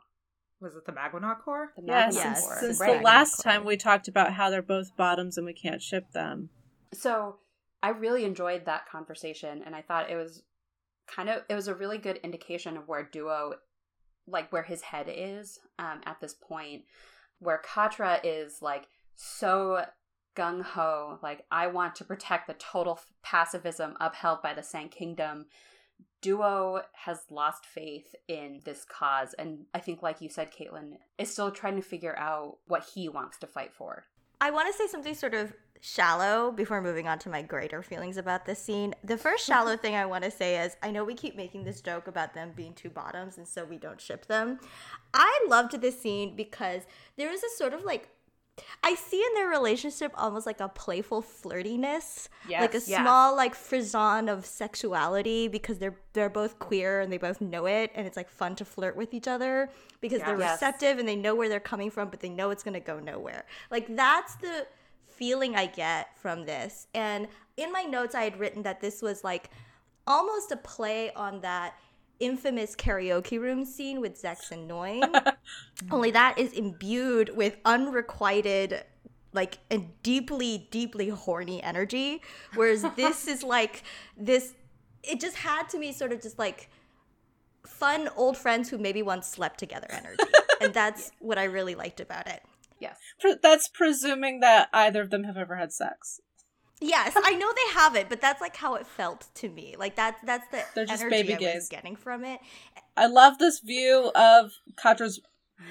[0.63, 1.73] Was it the Maganac Corps?
[1.75, 2.97] the Yeah, Magma Yes, since, Corps, since right.
[2.97, 6.49] the last time we talked about how they're both bottoms and we can't ship them.
[6.93, 7.37] So
[7.83, 10.43] I really enjoyed that conversation, and I thought it was
[11.05, 13.55] kind of it was a really good indication of where Duo,
[14.25, 16.83] like where his head is um, at this point,
[17.39, 19.83] where Quatre is like so
[20.35, 24.91] gung ho, like I want to protect the total f- pacifism upheld by the Sand
[24.91, 25.47] Kingdom.
[26.23, 31.29] Duo has lost faith in this cause, and I think, like you said, Caitlin, is
[31.29, 34.05] still trying to figure out what he wants to fight for.
[34.39, 38.15] I want to say something sort of shallow before moving on to my greater feelings
[38.15, 38.95] about this scene.
[39.03, 41.81] The first shallow thing I want to say is I know we keep making this
[41.81, 44.59] joke about them being two bottoms and so we don't ship them.
[45.13, 46.83] I loved this scene because
[47.17, 48.07] there is a sort of like
[48.83, 52.27] I see in their relationship almost like a playful flirtiness,
[52.59, 53.01] like a Yes, yes.
[53.01, 57.91] small like frisson of sexuality because they're they're both queer and they both know it,
[57.95, 59.69] and it's like fun to flirt with each other
[60.01, 62.79] because they're receptive and they know where they're coming from, but they know it's gonna
[62.79, 63.45] go nowhere.
[63.71, 64.67] Like that's the
[65.07, 66.87] feeling I get from this.
[66.93, 69.49] And in my notes, I had written that this was like
[70.05, 71.75] almost a play on that
[72.19, 75.03] infamous karaoke room scene with Zechs and Noin.
[75.83, 75.95] Mm-hmm.
[75.95, 78.83] Only that is imbued with unrequited
[79.33, 82.21] like and deeply deeply horny energy
[82.53, 83.83] whereas this is like
[84.15, 84.53] this
[85.01, 86.69] it just had to me sort of just like
[87.65, 90.23] fun old friends who maybe once slept together energy
[90.61, 92.43] and that's what i really liked about it
[92.83, 92.97] Yes.
[93.19, 96.19] Pre- that's presuming that either of them have ever had sex.
[96.83, 99.75] Yes i know they haven't but that's like how it felt to me.
[99.77, 102.39] Like that's that's the They're just energy baby i was getting from it.
[102.95, 105.19] I love this view of Quatre's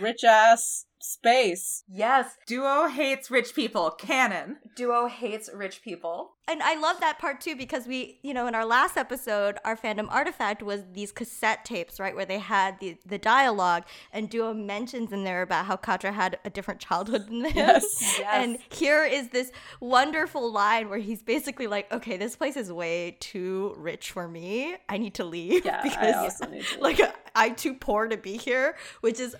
[0.00, 1.82] rich ass space.
[1.88, 2.36] Yes.
[2.46, 3.90] Duo hates rich people.
[3.90, 4.58] Canon.
[4.76, 6.34] Duo hates rich people.
[6.48, 9.76] and I love that part too because we, you know, in our last episode, our
[9.76, 14.54] fandom artifact was these cassette tapes, right, where they had the the dialogue, and Duo
[14.54, 17.54] mentions in there about how Quatre had a different childhood than this.
[17.56, 18.20] Yes.
[18.32, 23.16] And here is this wonderful line where he's basically like, "Okay, this place is way
[23.18, 24.76] too rich for me.
[24.88, 27.00] I need to leave Yeah, I because also need to like
[27.34, 29.34] I'm too poor to be here." Which is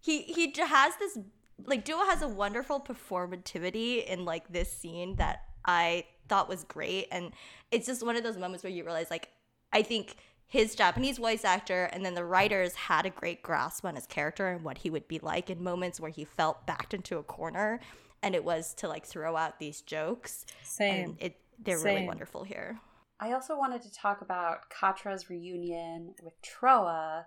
[0.00, 1.18] he he has this
[1.64, 7.08] like Duo has a wonderful performativity in like this scene that I thought was great,
[7.10, 7.32] and
[7.70, 9.28] it's just one of those moments where you realize like
[9.72, 13.96] I think his Japanese voice actor and then the writers had a great grasp on
[13.96, 17.18] his character and what he would be like in moments where he felt backed into
[17.18, 17.80] a corner,
[18.22, 20.46] and it was to like throw out these jokes.
[20.62, 21.04] Same.
[21.04, 22.78] And it they're really wonderful here.
[23.20, 27.24] I also wanted to talk about Quatre's reunion with Trowa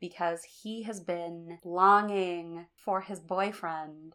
[0.00, 4.14] because he has been longing for his boyfriend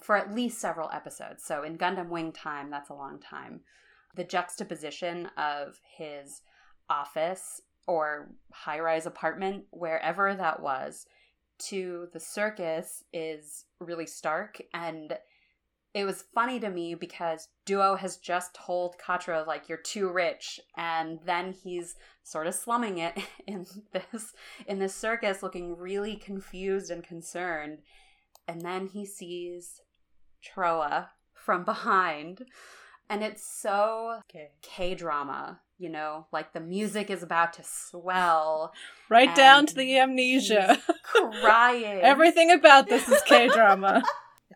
[0.00, 1.44] for at least several episodes.
[1.44, 3.60] So in Gundam Wing time, that's a long time.
[4.16, 6.42] The juxtaposition of his
[6.90, 11.06] office or high rise apartment, wherever that was,
[11.58, 14.60] to the circus is really stark.
[14.74, 15.16] And
[15.94, 20.58] it was funny to me because Duo has just told Quatre, like, you're too rich.
[20.76, 24.32] And then he's sort of slumming it in this
[24.66, 27.78] in this circus looking really confused and concerned.
[28.48, 29.80] And then he sees
[30.42, 32.46] Trowa from behind.
[33.10, 34.20] And it's so.
[34.62, 38.72] K drama, you know, like the music is about to swell.
[39.10, 40.80] right down to the amnesia.
[41.42, 42.00] crying.
[42.02, 44.02] Everything about this is K drama.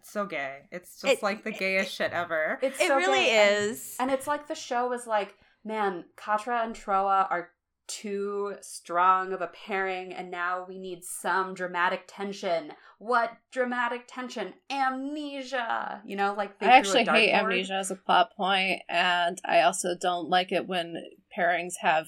[0.07, 0.69] It's so gay.
[0.71, 2.61] It's just It- like the gayest shit ever.
[2.63, 3.49] It's It so really gay.
[3.65, 3.97] Is.
[3.99, 7.51] And it's like the show was like, man, Quatre and Trowa are
[7.89, 12.73] too strong of a pairing, and now we need some dramatic tension.
[12.99, 14.55] What dramatic tension?
[14.71, 16.03] Amnesia.
[16.05, 17.41] You know, like they I actually hate dartboard.
[17.43, 20.97] amnesia as a plot point, and I also don't like it when
[21.37, 22.07] pairings have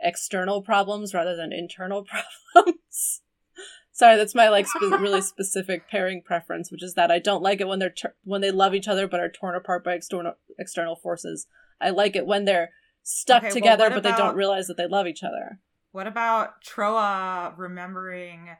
[0.00, 2.04] external problems rather than internal
[2.54, 3.20] problems.
[3.96, 7.60] Sorry, that's my like spe- really specific pairing preference, which is that I don't like
[7.60, 10.34] it when they're tur- when they love each other but are torn apart by external
[10.58, 11.46] external forces.
[11.80, 12.70] I like it when they're
[13.04, 15.60] stuck Okay, together what but they don't realize that they love each other.
[15.92, 18.50] What about Trowa remembering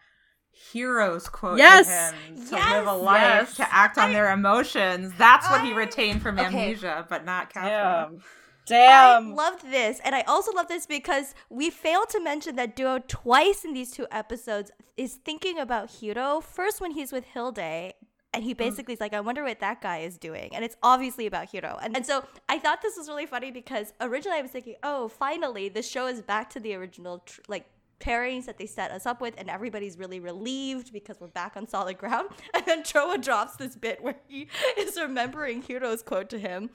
[0.52, 1.86] Heero's quote Yes!
[2.12, 2.70] to him to Yes!
[2.70, 3.56] live a life, Yes!
[3.56, 5.12] to act on their emotions?
[5.18, 6.46] That's what he retained from Okay.
[6.46, 8.18] amnesia, but not Quatre.
[8.66, 9.32] Damn.
[9.32, 13.00] I loved this, and I also love this because we failed to mention that Duo
[13.06, 16.42] twice in these two episodes is thinking about Heero.
[16.42, 18.58] First, when he's with Hilde, and he mm.
[18.58, 21.78] basically is like, "I wonder what that guy is doing," and it's obviously about Heero.
[21.82, 25.08] And, and so I thought this was really funny because originally I was thinking, "Oh,
[25.08, 27.66] finally, the show is back to the original tr- like."
[28.00, 31.66] pairings that they set us up with and everybody's really relieved because we're back on
[31.66, 36.38] solid ground and then Trowa drops this bit where he is remembering Heero's quote to
[36.38, 36.70] him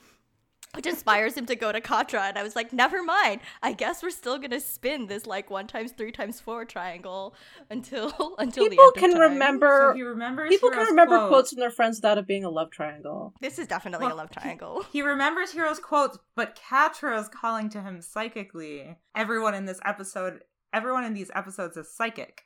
[0.76, 2.18] which inspires him to go to Quatre.
[2.18, 3.42] And I was like, never mind.
[3.64, 7.34] I guess we're still gonna spin this like one times three times four triangle
[7.70, 9.22] until until the People end of can time.
[9.34, 11.30] remember So he remembers people Heero's can remember quote.
[11.30, 13.34] quotes from their friends without it being a love triangle.
[13.42, 14.86] This is definitely Well, a love triangle.
[14.92, 18.98] He remembers Heero's quotes, but Quatre is calling to him psychically.
[19.16, 20.42] Everyone in this episode,
[20.74, 22.44] everyone in these episodes is psychic.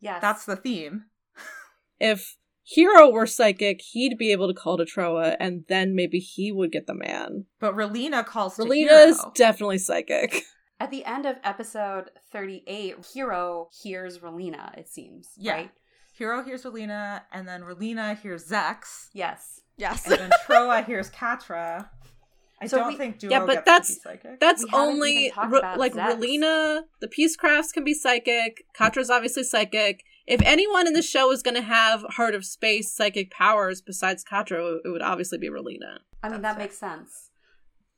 [0.00, 0.20] Yes.
[0.20, 1.04] That's the theme.
[2.00, 6.50] If Heero were psychic, he'd be able to call to Trowa, and then maybe he
[6.50, 7.44] would get the man.
[7.60, 10.42] But Relena calls to Relena is definitely psychic.
[10.80, 15.28] At the end of episode 38, Heero hears Relena, it seems.
[15.36, 15.52] Yeah.
[15.52, 15.70] Right?
[16.18, 19.60] Heero hears Relena, and then Relena hears Zechs, Yes.
[19.76, 20.06] Yes.
[20.06, 21.88] and then Trowa hears Quatre.
[22.64, 24.40] I So don't we- think Duo yeah, but gets that's- to be psychic.
[24.40, 26.16] That's We only even Re- about like Zechs.
[26.18, 26.82] Relena.
[27.00, 28.64] The Peacecrafts can be psychic.
[28.76, 30.02] Quatre's obviously psychic.
[30.26, 34.24] If anyone in the show is going to have Heart of Space psychic powers besides
[34.24, 35.98] Quatre, it would obviously be Relena.
[36.22, 36.64] I mean, That's that it.
[36.64, 37.30] makes sense.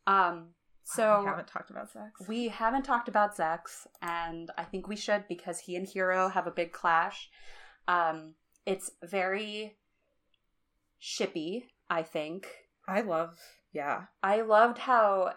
[0.09, 0.49] Um,
[0.83, 2.21] so we haven't talked about sex.
[2.29, 6.47] We haven't talked about Zechs, and I think we should because he and Heero have
[6.47, 7.29] a big clash.
[7.89, 9.77] Um, it's very
[11.01, 12.49] shippy, I think.
[12.89, 13.39] I love.
[13.73, 14.05] Yeah.
[14.23, 15.33] I loved how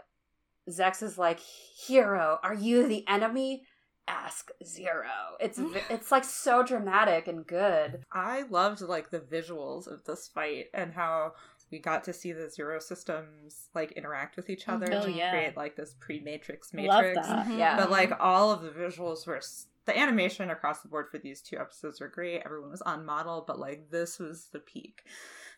[0.70, 1.40] Zechs is like,
[1.88, 3.64] "Heero, are you the enemy?"
[4.08, 5.10] Ask Zero.
[5.40, 8.04] It's it's like so dramatic and good.
[8.12, 11.34] I loved like the visuals of this fight and how
[11.72, 15.30] we got to see the zero systems like interact with each other Oh, to yeah.
[15.30, 17.28] create like this pre-matrix Love matrix.
[17.28, 17.46] that.
[17.46, 17.60] Mhm.
[17.60, 17.78] Yeah.
[17.78, 21.42] But like all of the visuals were s- the animation across the board for these
[21.44, 22.42] two episodes were great.
[22.44, 25.04] Everyone was on model, but like this was the peak.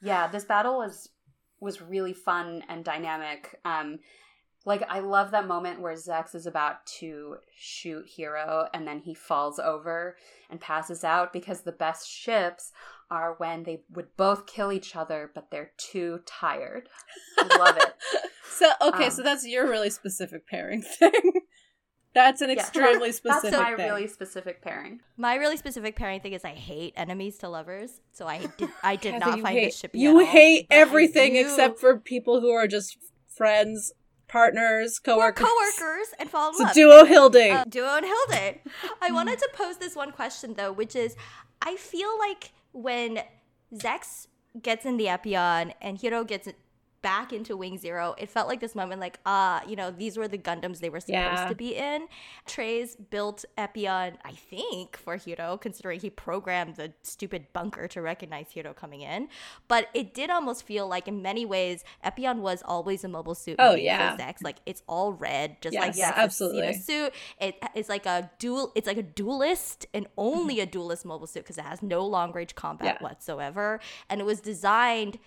[0.01, 1.07] yeah this battle was
[1.61, 3.59] was really fun and dynamic.
[3.63, 3.99] Um
[4.65, 9.13] like i love that moment where zechs is about to shoot heero and then he
[9.13, 10.15] falls over
[10.51, 12.71] and passes out because the best ships
[13.09, 16.87] are when they would both kill each other but they're too tired.
[17.39, 17.93] I love it.
[18.53, 21.40] So okay, Um, so that's your really specific pairing thing.
[22.13, 23.85] That's an Yeah, extremely specific that's my thing.
[23.89, 28.27] really specific pairing My really specific pairing thing is I hate enemies to lovers, so
[28.27, 29.99] I did I did not find hate, this shippy.
[29.99, 32.97] You at all, hate everything except for people who are just
[33.27, 33.93] friends,
[34.27, 35.47] partners, Or coworkers.
[35.47, 36.73] coworkers and fall in So love.
[36.73, 37.35] duo Hilde.
[37.35, 38.59] Uh, Duo and Hilde.
[39.01, 41.15] I wanted to pose this one question though, which is
[41.61, 43.21] I feel like when
[43.73, 44.27] Zechs
[44.61, 46.47] gets in the Epyon and Heero gets
[47.01, 50.27] back into Wing Zero, it felt like this moment like, ah, you know, these were
[50.27, 51.47] the Gundams they were supposed Yeah.
[51.49, 52.07] to be in.
[52.47, 58.47] Treize's built Epyon, I think, for Heero, considering he programmed the stupid bunker to recognize
[58.55, 59.29] Heero coming in.
[59.67, 63.55] But it did almost feel like in many ways, Epyon was always a mobile suit.
[63.59, 64.15] Oh, yeah.
[64.17, 64.43] Zex.
[64.43, 66.61] Like it's all red, just Yes, like yeah, absolutely.
[66.63, 67.13] Xena suit.
[67.39, 68.71] It, it's like a dual.
[68.75, 72.31] It's like a duelist and only a duelist mobile suit because it has no long
[72.31, 73.07] range combat Yeah.
[73.07, 73.79] whatsoever,
[74.09, 75.17] and it was designed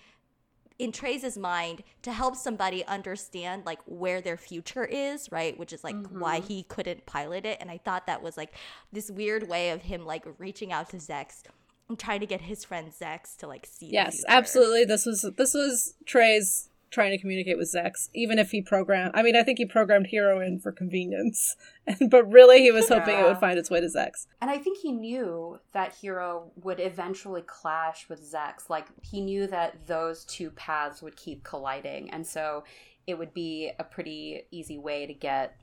[0.77, 5.57] in Treize's mind to help somebody understand like where their future is, right?
[5.57, 6.47] Which is like why mm-hmm.
[6.47, 7.57] he couldn't pilot it.
[7.61, 8.53] And I thought that was like
[8.91, 11.43] this weird way of him like reaching out to Zechs
[11.87, 13.89] and trying to get his friend Zechs to like see.
[13.91, 14.85] Yes, absolutely.
[14.85, 19.11] This was this was Treize's trying to communicate with Zechs, even if he programmed.
[19.13, 21.55] I mean, I think he programmed Heero in for convenience,
[22.09, 24.25] but really he was hoping it would find its way to Zechs.
[24.41, 28.69] And I think he knew that Heero would eventually clash with Zechs.
[28.69, 32.09] Like, he knew that those two paths would keep colliding.
[32.09, 32.63] And so
[33.05, 35.61] it would be a pretty easy way to get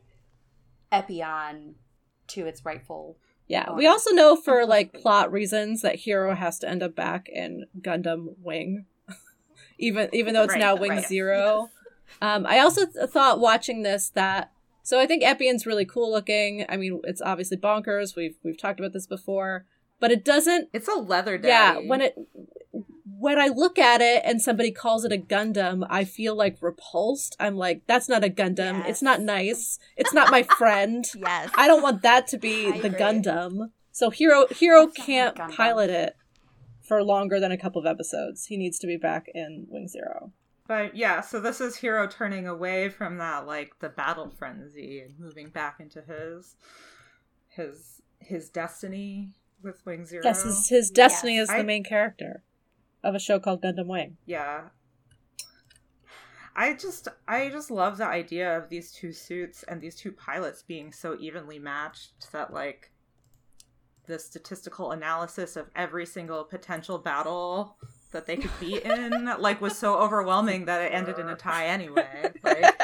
[0.92, 1.74] Epyon
[2.28, 3.16] to its rightful.
[3.48, 7.28] Yeah, we also know for like plot reasons that Heero has to end up back
[7.28, 8.86] in Gundam Wing,
[9.78, 11.06] even even though it's Right, now Wing right.
[11.06, 11.70] Zero.
[12.20, 14.52] Um, I also th- thought watching this that
[14.82, 16.64] so I think Epyon's really cool looking.
[16.68, 18.16] I mean, it's obviously bonkers.
[18.16, 19.64] We've we've talked about this before,
[20.00, 20.68] but it doesn't.
[20.72, 22.14] It's a leather Yeah, when it
[23.18, 27.36] when I look at it and somebody calls it a Gundam, I feel like repulsed.
[27.38, 28.78] I'm like, that's not a Gundam.
[28.80, 28.86] Yes.
[28.88, 29.78] It's not nice.
[29.96, 31.04] It's not my friend.
[31.16, 31.50] Yes.
[31.54, 32.98] I don't want that to be I the agree.
[32.98, 33.70] Gundam.
[33.92, 35.54] So Heero Heero That's can't Gundam.
[35.54, 36.16] pilot it
[36.92, 38.44] for longer than a couple of episodes.
[38.44, 40.30] He needs to be back in Wing Zero.
[40.68, 45.18] But yeah, so this is Heero turning away from that like the battle frenzy and
[45.18, 46.54] moving back into his
[47.48, 49.30] his his destiny
[49.62, 50.22] with Wing Zero.
[50.22, 51.48] Yes, his, his destiny Yes.
[51.48, 52.42] is the main character
[53.02, 54.18] of a show called Gundam Wing.
[54.26, 54.64] Yeah.
[56.54, 60.62] I just I just love the idea of these two suits and these two pilots
[60.62, 62.91] being so evenly matched that like
[64.12, 67.78] the statistical analysis of every single potential battle
[68.10, 71.64] that they could be in like was so overwhelming that it ended in a tie
[71.66, 72.30] anyway.
[72.42, 72.82] Like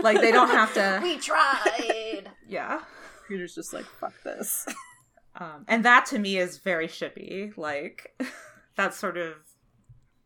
[0.00, 2.24] like they don't have to We tried!
[2.48, 2.80] yeah.
[3.28, 4.66] Peter's just like, fuck this.
[5.36, 7.56] Um, and that to me is very shippy.
[7.56, 8.20] Like
[8.76, 9.34] that sort of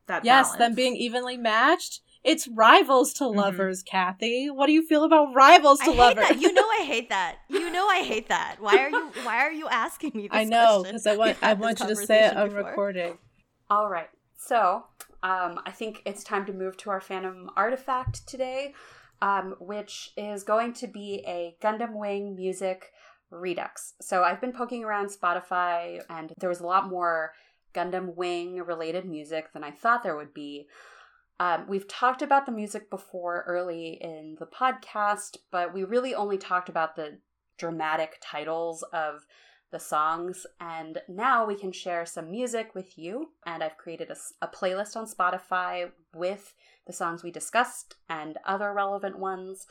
[0.07, 2.01] that yes, them being evenly matched.
[2.25, 3.37] It's rivals to Mhm.
[3.37, 4.51] lovers, Kathy.
[4.51, 6.29] What do you feel about rivals I to hate lovers?
[6.29, 6.41] that.
[6.41, 7.37] You know I hate that.
[7.49, 8.57] You know I hate that.
[8.61, 11.53] Why are you why are you asking me this I know because I want I
[11.55, 13.19] want you to say it conversation on recording.
[13.71, 14.09] All right.
[14.37, 14.85] So,
[15.23, 18.73] um, I think it's time to move to our Phantom artifact today,
[19.21, 22.93] um, which is going to be a Gundam Wing music
[23.31, 23.95] redux.
[24.01, 27.33] So, I've been poking around Spotify, and there was a lot more
[27.75, 30.69] Gundam Wing related music than I thought there would be.
[31.41, 36.37] Um, we've talked about the music before early in the podcast, but we really only
[36.37, 37.19] talked about the
[37.59, 39.27] dramatic titles of
[39.71, 40.47] the songs.
[40.61, 43.31] And now we can share some music with you.
[43.47, 46.55] And I've created a, a playlist on Spotify with
[46.87, 49.67] the songs we discussed and other relevant ones.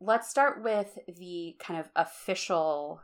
[0.00, 3.02] Let's start with the kind of official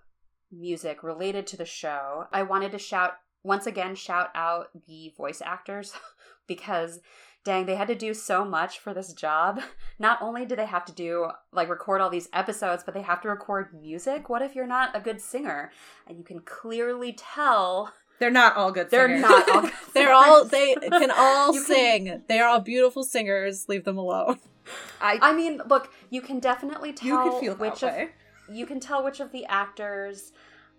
[0.51, 2.25] music related to the show.
[2.33, 5.93] I wanted to shout once again shout out the voice actors
[6.49, 7.01] because
[7.45, 9.61] dang, they had to do so much for this job.
[9.99, 13.21] Not only do they have to do like record all these episodes, but they have
[13.23, 14.29] to record music.
[14.29, 15.71] What if you're not a good singer?
[16.07, 19.23] And you can clearly tell they're not all good singers.
[19.23, 19.47] They're singers.
[19.47, 22.23] not all good They're all they can all You can- sing.
[22.29, 23.69] They are all beautiful singers.
[23.69, 24.39] Leave them alone.
[25.01, 28.11] I, I mean, look, you can definitely tell you could feel which way.
[28.49, 30.33] of you can tell which of the actors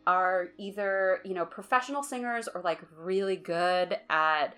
[0.06, 4.56] are either, you know, professional singers or like really good at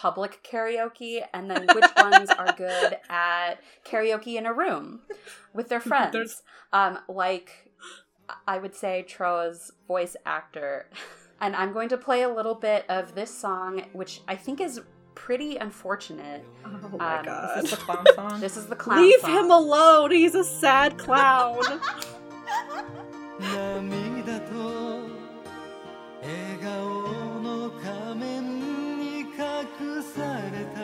[0.00, 5.00] public karaoke and then which ones are good at karaoke in a room
[5.52, 6.42] with their friends.
[6.72, 7.70] Um, like,
[8.48, 10.88] I would say Trowa's voice actor.
[11.42, 14.78] And I'm going to play a little bit of this song, which I think is
[15.14, 16.44] pretty unfortunate.
[16.66, 17.64] Oh my um, god.
[17.64, 18.40] Is this the clown song?
[18.40, 19.30] this is the clown Leave song.
[19.30, 20.10] him alone.
[20.10, 21.62] He's a sad clown.
[29.79, 30.78] 隠された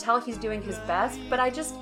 [0.00, 1.74] tell he's doing his best, but I just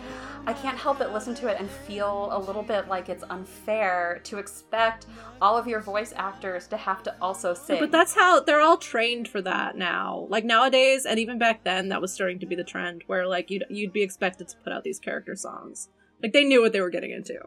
[0.47, 4.21] I can't help but listen to it and feel a little bit like it's unfair
[4.25, 5.07] to expect
[5.43, 7.79] all of your voice actors to have to also sing.
[7.81, 10.27] but that's how they're all trained for that now.
[10.31, 13.51] Like nowadays, and even back then, that was starting to be the trend where like
[13.51, 15.91] you'd you'd be expected to put out these character songs.
[16.23, 17.39] Like they knew what they were getting into.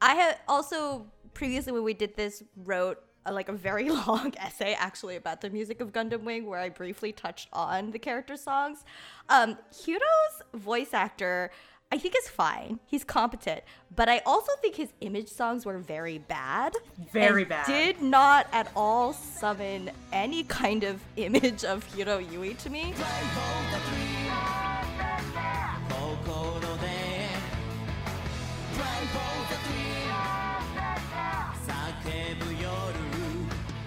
[0.00, 4.74] I had also previously when we did this wrote a, like a very long essay
[4.78, 8.84] actually about the music of Gundam Wing where I briefly touched on the character songs.
[9.28, 11.50] Um, Heero's voice actor
[11.92, 12.80] I think is fine.
[12.86, 13.62] He's competent,
[13.94, 16.74] but I also think his image songs were very bad.
[17.12, 17.66] Very bad.
[17.66, 22.94] Did not at all summon any kind of image of Heero Yuy to me.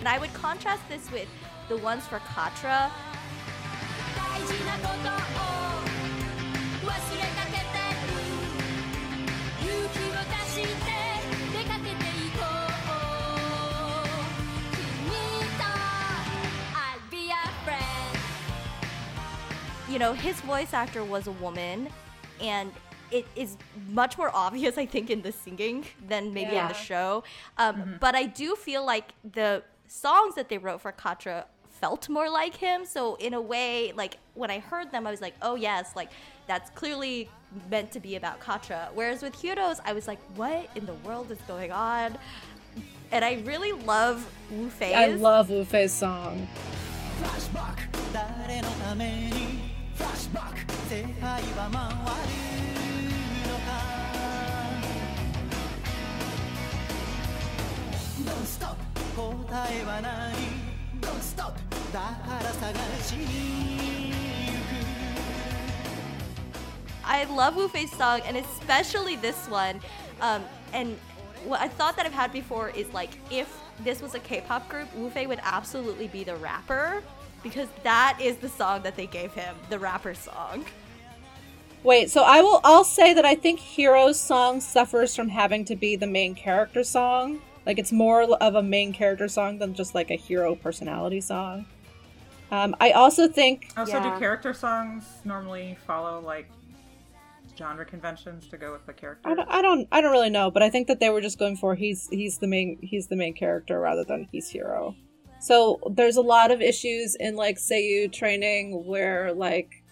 [0.07, 1.27] And I would contrast this with
[1.67, 2.89] the ones for Quatre.
[19.89, 21.89] You know, his voice actor was a woman,
[22.39, 22.71] and
[23.11, 23.57] it is
[23.89, 26.61] much more obvious, I think, in the singing than maybe yeah.
[26.61, 27.25] in the show.
[27.57, 27.93] Um, mm-hmm.
[27.99, 32.55] But I do feel like the songs that they wrote for Quatre felt more like
[32.55, 32.85] him.
[32.85, 36.11] So in a way, like when I heard them, I was like, oh yes, like
[36.47, 37.29] that's clearly
[37.69, 38.89] meant to be about Quatre.
[38.93, 42.17] Whereas with Hyudo's, I was like, what in the world is going on?
[43.11, 44.93] And I really love Wu Fei's.
[44.93, 46.47] I love Wu Fei's song.
[50.89, 52.86] フ
[67.03, 69.81] I love Wu Fei's song and especially this one.
[70.21, 70.99] Um, and
[71.45, 74.93] what I thought that I've had before is like if this was a K-pop group,
[74.95, 77.01] Wu Fei would absolutely be the rapper
[77.41, 80.63] because that is the song that they gave him, the rapper song.
[81.81, 85.75] Wait, so I will I'll say that I think Heero's song suffers from having to
[85.75, 87.41] be the main character song.
[87.67, 91.65] Like it's more of a main character song than just like a hero personality song.
[92.49, 94.13] Um, I also think Also, Yeah.
[94.13, 96.49] do character songs normally follow like
[97.57, 99.29] genre conventions to go with the character?
[99.29, 101.37] I don't, I don't I don't really know, but I think that they were just
[101.37, 104.95] going for he's he's the main he's the main character rather than he's hero.
[105.41, 109.83] So there's a lot of issues in like Seiyu training where like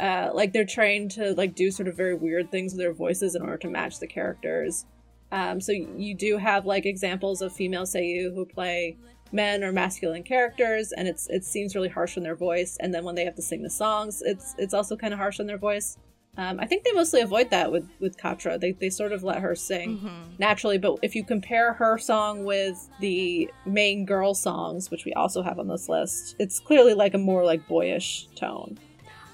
[0.00, 3.36] uh, like they're trained to like do sort of very weird things with their voices
[3.36, 4.84] in order to match the characters.
[5.32, 8.96] Um, so you do have like examples of female Seiyu who play
[9.32, 12.76] men or masculine characters, and it's it seems really harsh on their voice.
[12.80, 15.40] And then when they have to sing the songs, it's it's also kind of harsh
[15.40, 15.98] on their voice.
[16.36, 18.58] Um, I think they mostly avoid that with with Quatre.
[18.58, 20.00] They they sort of let her sing
[20.38, 20.78] naturally.
[20.78, 25.58] But if you compare her song with the main girl songs, which we also have
[25.58, 28.78] on this list, it's clearly like a more like boyish tone.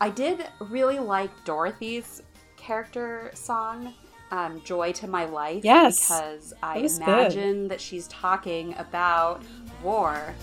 [0.01, 2.23] I did really like Dorothy's
[2.57, 3.95] character song
[4.31, 5.65] um, joy to my life.
[5.65, 6.01] Yes.
[6.01, 7.71] Because I imagine good.
[7.71, 9.43] that she's talking about
[9.83, 10.35] war.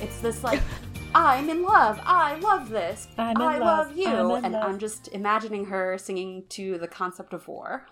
[0.00, 0.60] It's this like,
[1.14, 2.00] I'm in love.
[2.04, 3.08] I love this.
[3.16, 4.06] i love, love you.
[4.06, 4.68] I'm and love.
[4.68, 7.86] I'm just imagining her singing to the concept of war.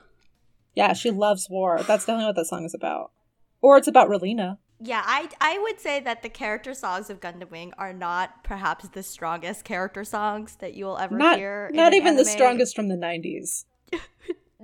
[0.75, 1.79] Yeah, she loves war.
[1.79, 3.12] That's definitely what that song is about.
[3.61, 4.59] Or it's about Relena.
[4.81, 8.89] Yeah, I I would say that the character songs of Gundam Wing are not perhaps
[8.89, 11.68] the strongest character songs that you will ever Not, hear.
[11.70, 13.64] in not an even the strongest from the 90s.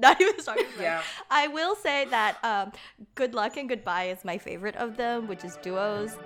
[0.01, 0.71] Not even the strongest.
[0.81, 1.03] Yeah.
[1.29, 2.71] I will say that um,
[3.17, 6.17] Good Luck and Goodbye is my favorite of them, which is duos.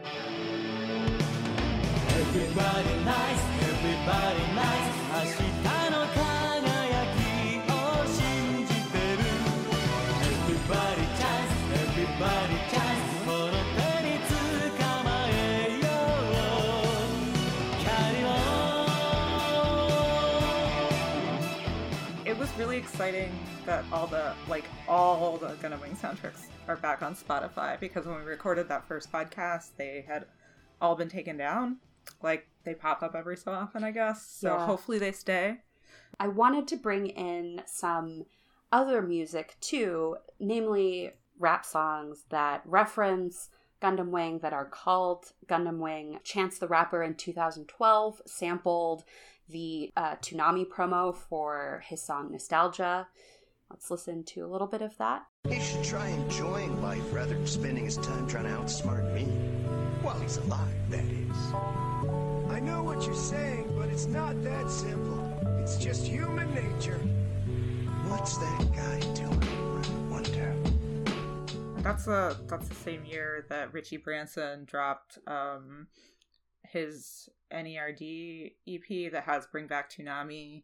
[2.08, 4.51] Everybody nice, everybody
[23.02, 23.36] exciting
[23.66, 28.14] that all the like all the Gundam Wing soundtracks are back on Spotify because when
[28.14, 30.26] we recorded that first podcast, they had
[30.80, 31.78] all been taken down.
[32.22, 34.24] Like they pop up every so often, I guess.
[34.24, 34.66] So Yeah.
[34.66, 35.62] hopefully they stay.
[36.20, 38.26] I wanted to bring in some
[38.70, 43.48] other music too, namely rap songs that reference
[43.82, 46.20] Gundam Wing that are called Gundam Wing.
[46.22, 49.02] Chance the Rapper in 2012 sampled
[49.52, 53.06] the uh, Toonami promo for his song Nostalgia.
[53.70, 55.26] Let's listen to a little bit of that.
[55.48, 59.24] He should try enjoying life rather than spending his time trying to outsmart me.
[60.02, 61.36] While he's alive, that is.
[62.50, 65.38] I know what you're saying, but it's not that simple.
[65.62, 66.98] It's just human nature.
[68.08, 69.42] What's that guy doing?
[69.42, 70.54] I wonder.
[71.82, 75.86] That's the that's the same year that Richie Branson dropped um
[76.64, 80.62] his NERD EP that has Bring Back Toonami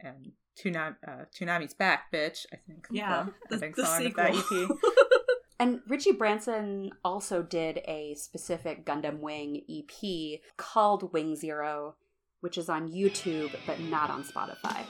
[0.00, 2.46] and Toonami uh, Toonami's Back, bitch.
[2.52, 2.86] I think.
[2.90, 4.34] Yeah, the, the- ending the song of that.
[4.34, 4.68] EP.
[5.58, 11.94] And Richie Branson also did a specific Gundam Wing EP called Wing Zero,
[12.40, 14.84] which is on YouTube but not on Spotify.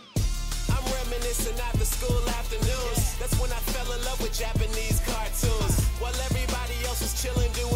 [0.70, 3.16] I'm reminiscing after school afternoons.
[3.18, 5.84] That's when I fell in love with Japanese cartoons.
[6.00, 7.75] While everybody else was chilling doing other things,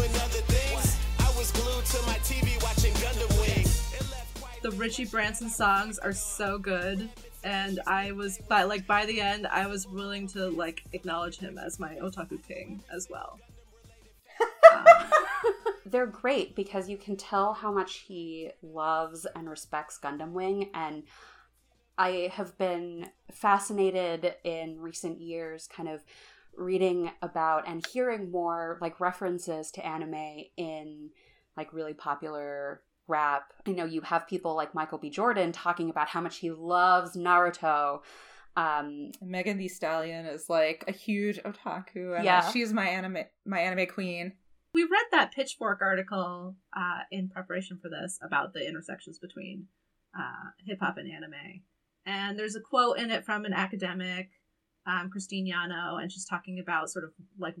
[1.41, 3.65] was glued to my TV watching Gundam Wing.
[3.65, 7.09] It left quite The Richie Branson songs are so good.
[7.43, 11.57] And I was by like by the end, I was willing to like acknowledge him
[11.57, 13.39] as my otaku king as well.
[15.87, 20.69] They're great because you can tell how much he loves and respects Gundam Wing.
[20.75, 21.05] And
[21.97, 26.03] I have been fascinated in recent years, kind of
[26.55, 31.09] reading about and hearing more like references to anime in
[31.57, 33.51] like really popular rap.
[33.67, 35.09] I know you have people like Michael B.
[35.09, 38.01] Jordan talking about how much he loves Naruto.
[38.55, 42.49] Um, Megan Thee Stallion is like a huge otaku, and Yeah.
[42.51, 44.33] she's my anime my anime queen.
[44.73, 49.67] We read that Pitchfork article uh, in preparation for this about the intersections between
[50.17, 51.61] uh, hip hop and anime.
[52.05, 54.29] And there's a quote in it from an academic,
[54.85, 57.55] um, Christine Yano, and she's talking about sort of like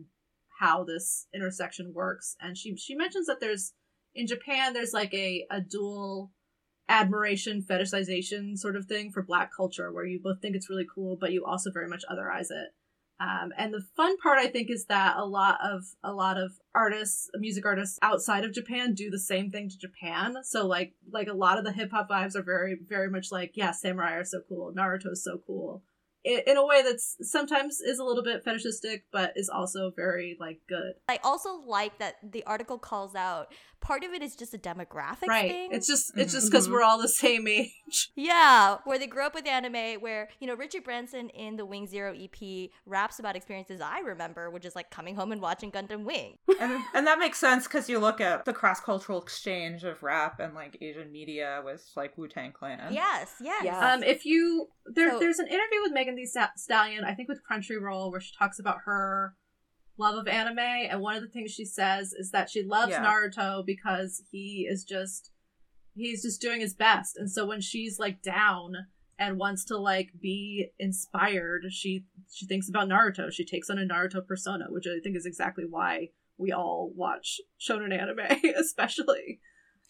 [0.59, 2.35] how this intersection works.
[2.41, 3.73] And she she mentions that there's
[4.15, 6.31] in Japan there's like a, a dual
[6.89, 11.17] admiration fetishization sort of thing for black culture where you both think it's really cool
[11.19, 12.69] but you also very much otherize it.
[13.19, 16.53] Um, and the fun part i think is that a lot of a lot of
[16.73, 20.37] artists music artists outside of japan do the same thing to japan.
[20.43, 23.71] So like like a lot of the hip-hop vibes are very very much like yeah
[23.71, 25.83] samurai are so cool naruto is so cool
[26.23, 30.37] in, in a way that's sometimes is a little bit fetishistic but is also very
[30.39, 34.53] like good I also like that the article calls out part of it is just
[34.53, 35.71] a demographic right thing.
[35.71, 37.73] it's just it's just because we're all the same age
[38.15, 41.87] Yeah, where they grew up with anime, where, you know, Richard Branson in the Wing
[41.87, 46.05] Zero EP raps about experiences I remember, which is like coming home and watching Gundam
[46.05, 46.37] Wing.
[46.59, 50.39] and and that makes sense because you look at the cross cultural exchange of rap
[50.39, 52.93] and like Asian media with like Wu Tang Clan.
[52.93, 53.63] yes, yes.
[53.65, 53.93] Yeah.
[53.93, 57.41] Um, if you there, So- there's an interview with Megan Thee Stallion, I think with
[57.49, 59.35] Crunchyroll, where she talks about her
[59.97, 63.05] love of anime, and one of the things she says is that she loves Yeah.
[63.05, 65.31] Naruto because he is just
[65.93, 68.73] he's just doing his best, and so when she's like down
[69.19, 73.31] and wants to like be inspired, she she thinks about Naruto.
[73.31, 77.39] She takes on a Naruto persona, which I think is exactly why we all watch
[77.59, 79.39] shonen anime, especially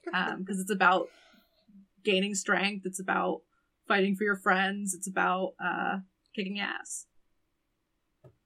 [0.03, 1.07] because it's about
[2.03, 2.85] gaining strength.
[2.85, 3.41] It's about
[3.87, 4.93] fighting for your friends.
[4.93, 5.99] It's about uh,
[6.35, 7.07] kicking ass.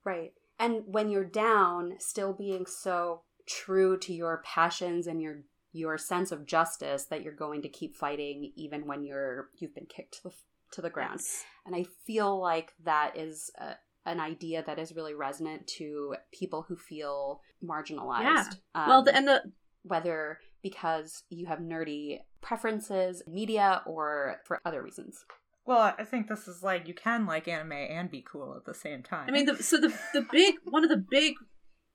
[0.04, 0.34] Right.
[0.60, 6.32] and when you're down, still being so true to your passions and your your sense
[6.32, 10.24] of justice that you're going to keep fighting even when you're you've been kicked to
[10.24, 10.32] the
[10.72, 11.20] to the ground.
[11.66, 13.76] And I feel like that is a,
[14.06, 18.22] an idea that is really resonant to people who feel marginalized.
[18.22, 18.44] Yeah.
[18.76, 19.42] Um, well, the, and the
[19.84, 25.26] whether because you have nerdy preferences, media, or for other reasons.
[25.66, 28.74] Well, I think this is like you can like anime and be cool at the
[28.74, 29.28] same time.
[29.28, 31.36] I mean, the, so the the big one of the big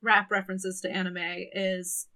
[0.01, 1.17] rap references to anime
[1.53, 2.07] is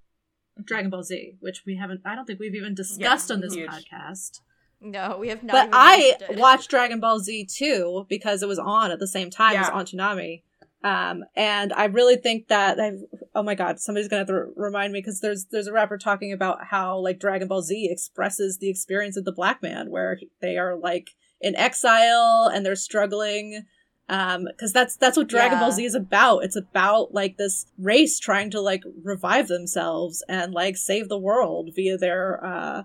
[0.64, 2.02] Dragon Ball Z, which we haven't.
[2.06, 3.70] I don't think we've even discussed on this huge.
[3.70, 4.42] podcast.
[4.82, 5.54] No, we have not.
[5.54, 6.38] but even I it.
[6.40, 9.74] watched Dragon Ball Z too because it was on at the same time as Yeah.
[9.74, 10.44] on Toonami.
[10.84, 13.00] Um, and I really think that I've,
[13.34, 15.98] oh my god, somebody's gonna have to r- remind me because there's there's a rapper
[15.98, 20.20] talking about how like Dragon Ball Z expresses the experience of the black man, where
[20.42, 21.12] they are like
[21.46, 23.66] in exile and they're struggling.
[24.08, 25.62] Um, because that's that's what Dragon Yeah.
[25.62, 26.44] Ball Z is about.
[26.44, 31.72] It's about like this race trying to like revive themselves and like save the world
[31.76, 32.84] via their uh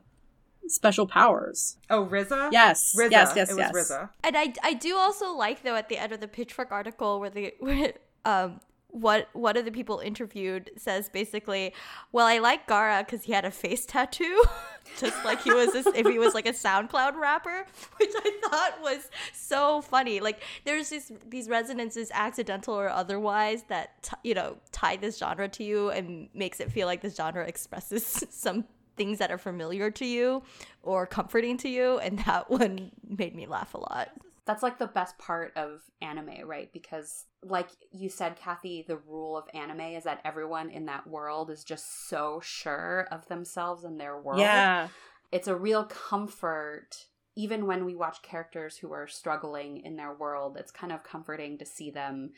[0.66, 1.76] special powers.
[1.90, 2.48] oh, Riza?
[2.52, 3.11] Yes, RZA.
[3.11, 3.72] yes, yes, it yes.
[3.72, 4.08] was RZA.
[4.22, 7.30] And I, I do also like though at the end of the Pitchfork article where
[7.30, 7.92] the where,
[8.24, 8.61] um
[8.93, 11.74] what one of the people interviewed says basically,
[12.12, 14.45] well, I like Gaara because he had a face tattoo,
[14.99, 17.66] just like he was a, if he was like a SoundCloud rapper,
[17.97, 20.20] which I thought was so funny.
[20.20, 25.49] Like there's these these resonances, accidental or otherwise, that t- you know tie this genre
[25.49, 28.64] to you and makes it feel like this genre expresses some
[28.97, 30.43] things that are familiar to you
[30.82, 34.11] or comforting to you, and that one made me laugh a lot.
[34.47, 36.72] That's like the best part of anime, right?
[36.72, 41.51] Because, like you said, Kathy, the rule of anime is that everyone in that world
[41.51, 44.41] is just so sure of themselves and their world.
[44.41, 44.88] Yeah.
[45.30, 50.57] It's a real comfort, even when we watch characters who are struggling in their world.
[50.59, 52.32] It's kind of comforting to see them,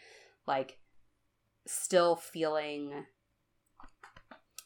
[0.46, 0.78] like,
[1.66, 3.04] still feeling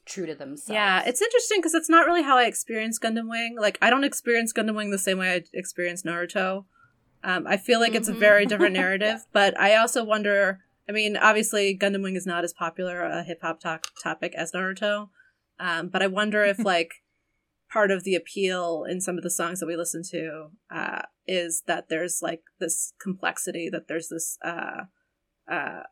[0.07, 0.74] true to themselves.
[0.74, 3.57] Yeah, it's interesting because it's not really how I experience Gundam Wing.
[3.61, 6.64] Like, I don't experience Gundam Wing the same way I experience Naruto.
[7.27, 10.61] Um, I feel like it's a very different narrative, but I also wonder.
[10.89, 14.53] I mean, obviously, Gundam Wing is not as popular a hip hop to- topic as
[14.53, 15.09] Naruto,
[15.59, 17.03] um, but I wonder if like
[17.68, 21.64] part of the appeal in some of the songs that we listen to uh, is
[21.66, 24.85] that there's like this complexity, that there's this uh,
[25.51, 25.83] uh,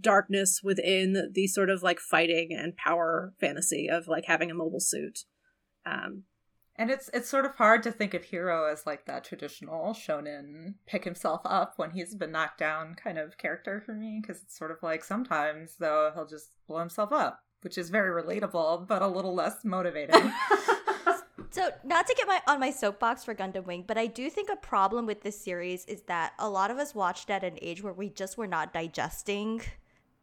[0.00, 4.80] darkness within the sort of like fighting and power fantasy of like having a mobile
[4.80, 5.20] suit.
[5.86, 6.24] Um,
[6.76, 10.74] And it's it's sort of hard to think of Heero as like that traditional shonen
[10.86, 14.56] pick himself up when he's been knocked down kind of character for me because it's
[14.56, 19.02] sort of like sometimes though he'll just blow himself up, which is very relatable but
[19.02, 20.32] a little less motivating.
[21.52, 24.48] So, not to get my on my soapbox for Gundam Wing, but I do think
[24.50, 27.82] a problem with this series is that a lot of us watched at an age
[27.82, 29.60] where we just were not digesting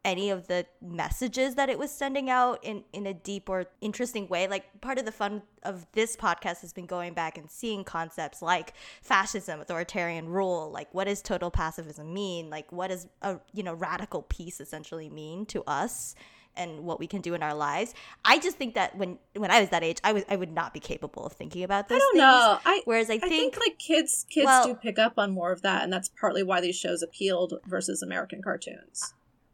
[0.10, 4.28] any of the messages that it was sending out in in a deep or interesting
[4.28, 4.48] way.
[4.48, 8.42] Like part of the fun of this podcast has been going back and seeing concepts
[8.42, 12.50] like fascism, authoritarian rule, like what does total pacifism mean?
[12.50, 16.16] Like what does a you know radical peace essentially mean to us?
[16.56, 17.94] and what we can do in our lives.
[18.26, 20.74] I just think that when when I was that age, I was I would not
[20.74, 22.22] be capable of thinking about those I don't things.
[22.22, 22.60] know.
[22.66, 25.52] I Whereas I I think, think like kids kids well- do pick up on more
[25.54, 29.14] of that, and that's partly why these shows appealed versus American cartoons.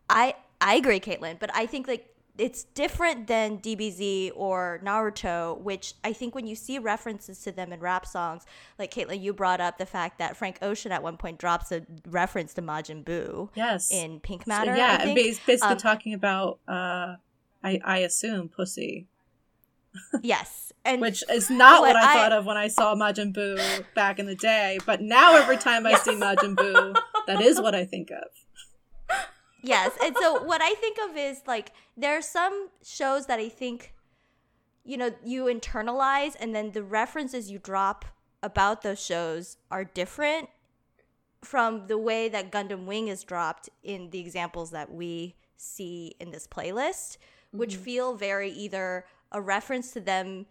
[0.09, 5.93] I I agree, Caitlin, but I think like it's different than DBZ or Naruto, which
[6.03, 8.45] I think when you see references to them in rap songs,
[8.77, 11.85] like Caitlin, you brought up the fact that Frank Ocean at one point drops a
[12.09, 13.89] reference to Majin Buu Yes.
[13.91, 14.75] in Pink So, Matter.
[14.75, 17.15] yeah, I and basically Um, talking about uh,
[17.63, 19.07] I I assume pussy,
[20.21, 23.33] yes, and which is not what, what I, I- thought of when I saw Majin
[23.33, 24.77] Buu back in the day.
[24.85, 26.95] But now every time I see Majin Buu,
[27.27, 28.27] that is what I think of.
[29.67, 33.49] Yes and so what i think of is like there are some shows that i
[33.49, 33.93] think
[34.83, 38.05] you know you internalize and then the references you drop
[38.43, 40.49] about those shows are different
[41.43, 46.31] from the way that gundam wing is dropped in the examples that we see in
[46.31, 47.17] this playlist
[47.51, 47.83] which mm-hmm.
[47.83, 50.45] feel very either a reference to them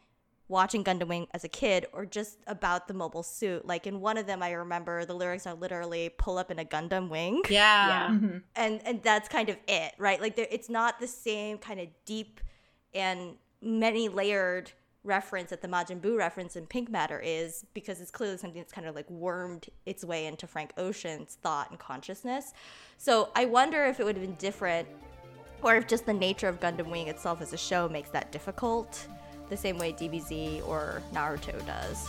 [0.49, 3.65] watching Gundam Wing as a kid or just about the mobile suit.
[3.67, 6.65] Like in one of them I remember the lyrics are literally pull up in a
[6.65, 8.09] Gundam Wing Yeah.
[8.11, 8.43] Mhm.
[8.55, 11.89] and and that's kind of it right like there, it's not the same kind of
[12.05, 12.41] deep
[12.95, 14.71] and many layered
[15.03, 18.73] reference that the Majin Buu reference in Pink Matter is because it's clearly something that's
[18.73, 22.55] kind of like wormed its way into Frank Ocean's thought and consciousness.
[22.97, 24.89] So I wonder if it would have been different
[25.63, 29.07] or if just the nature of Gundam Wing itself as a show makes that difficult
[29.49, 32.09] the same way DBZ or Naruto does.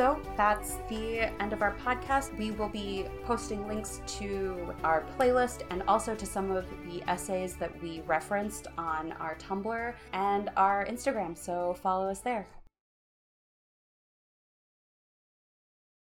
[0.00, 2.34] So that's the end of our podcast.
[2.38, 7.56] We will be posting links to our playlist and also to some of the essays
[7.56, 11.36] that we referenced on our Tumblr and our Instagram.
[11.36, 12.46] So follow us there.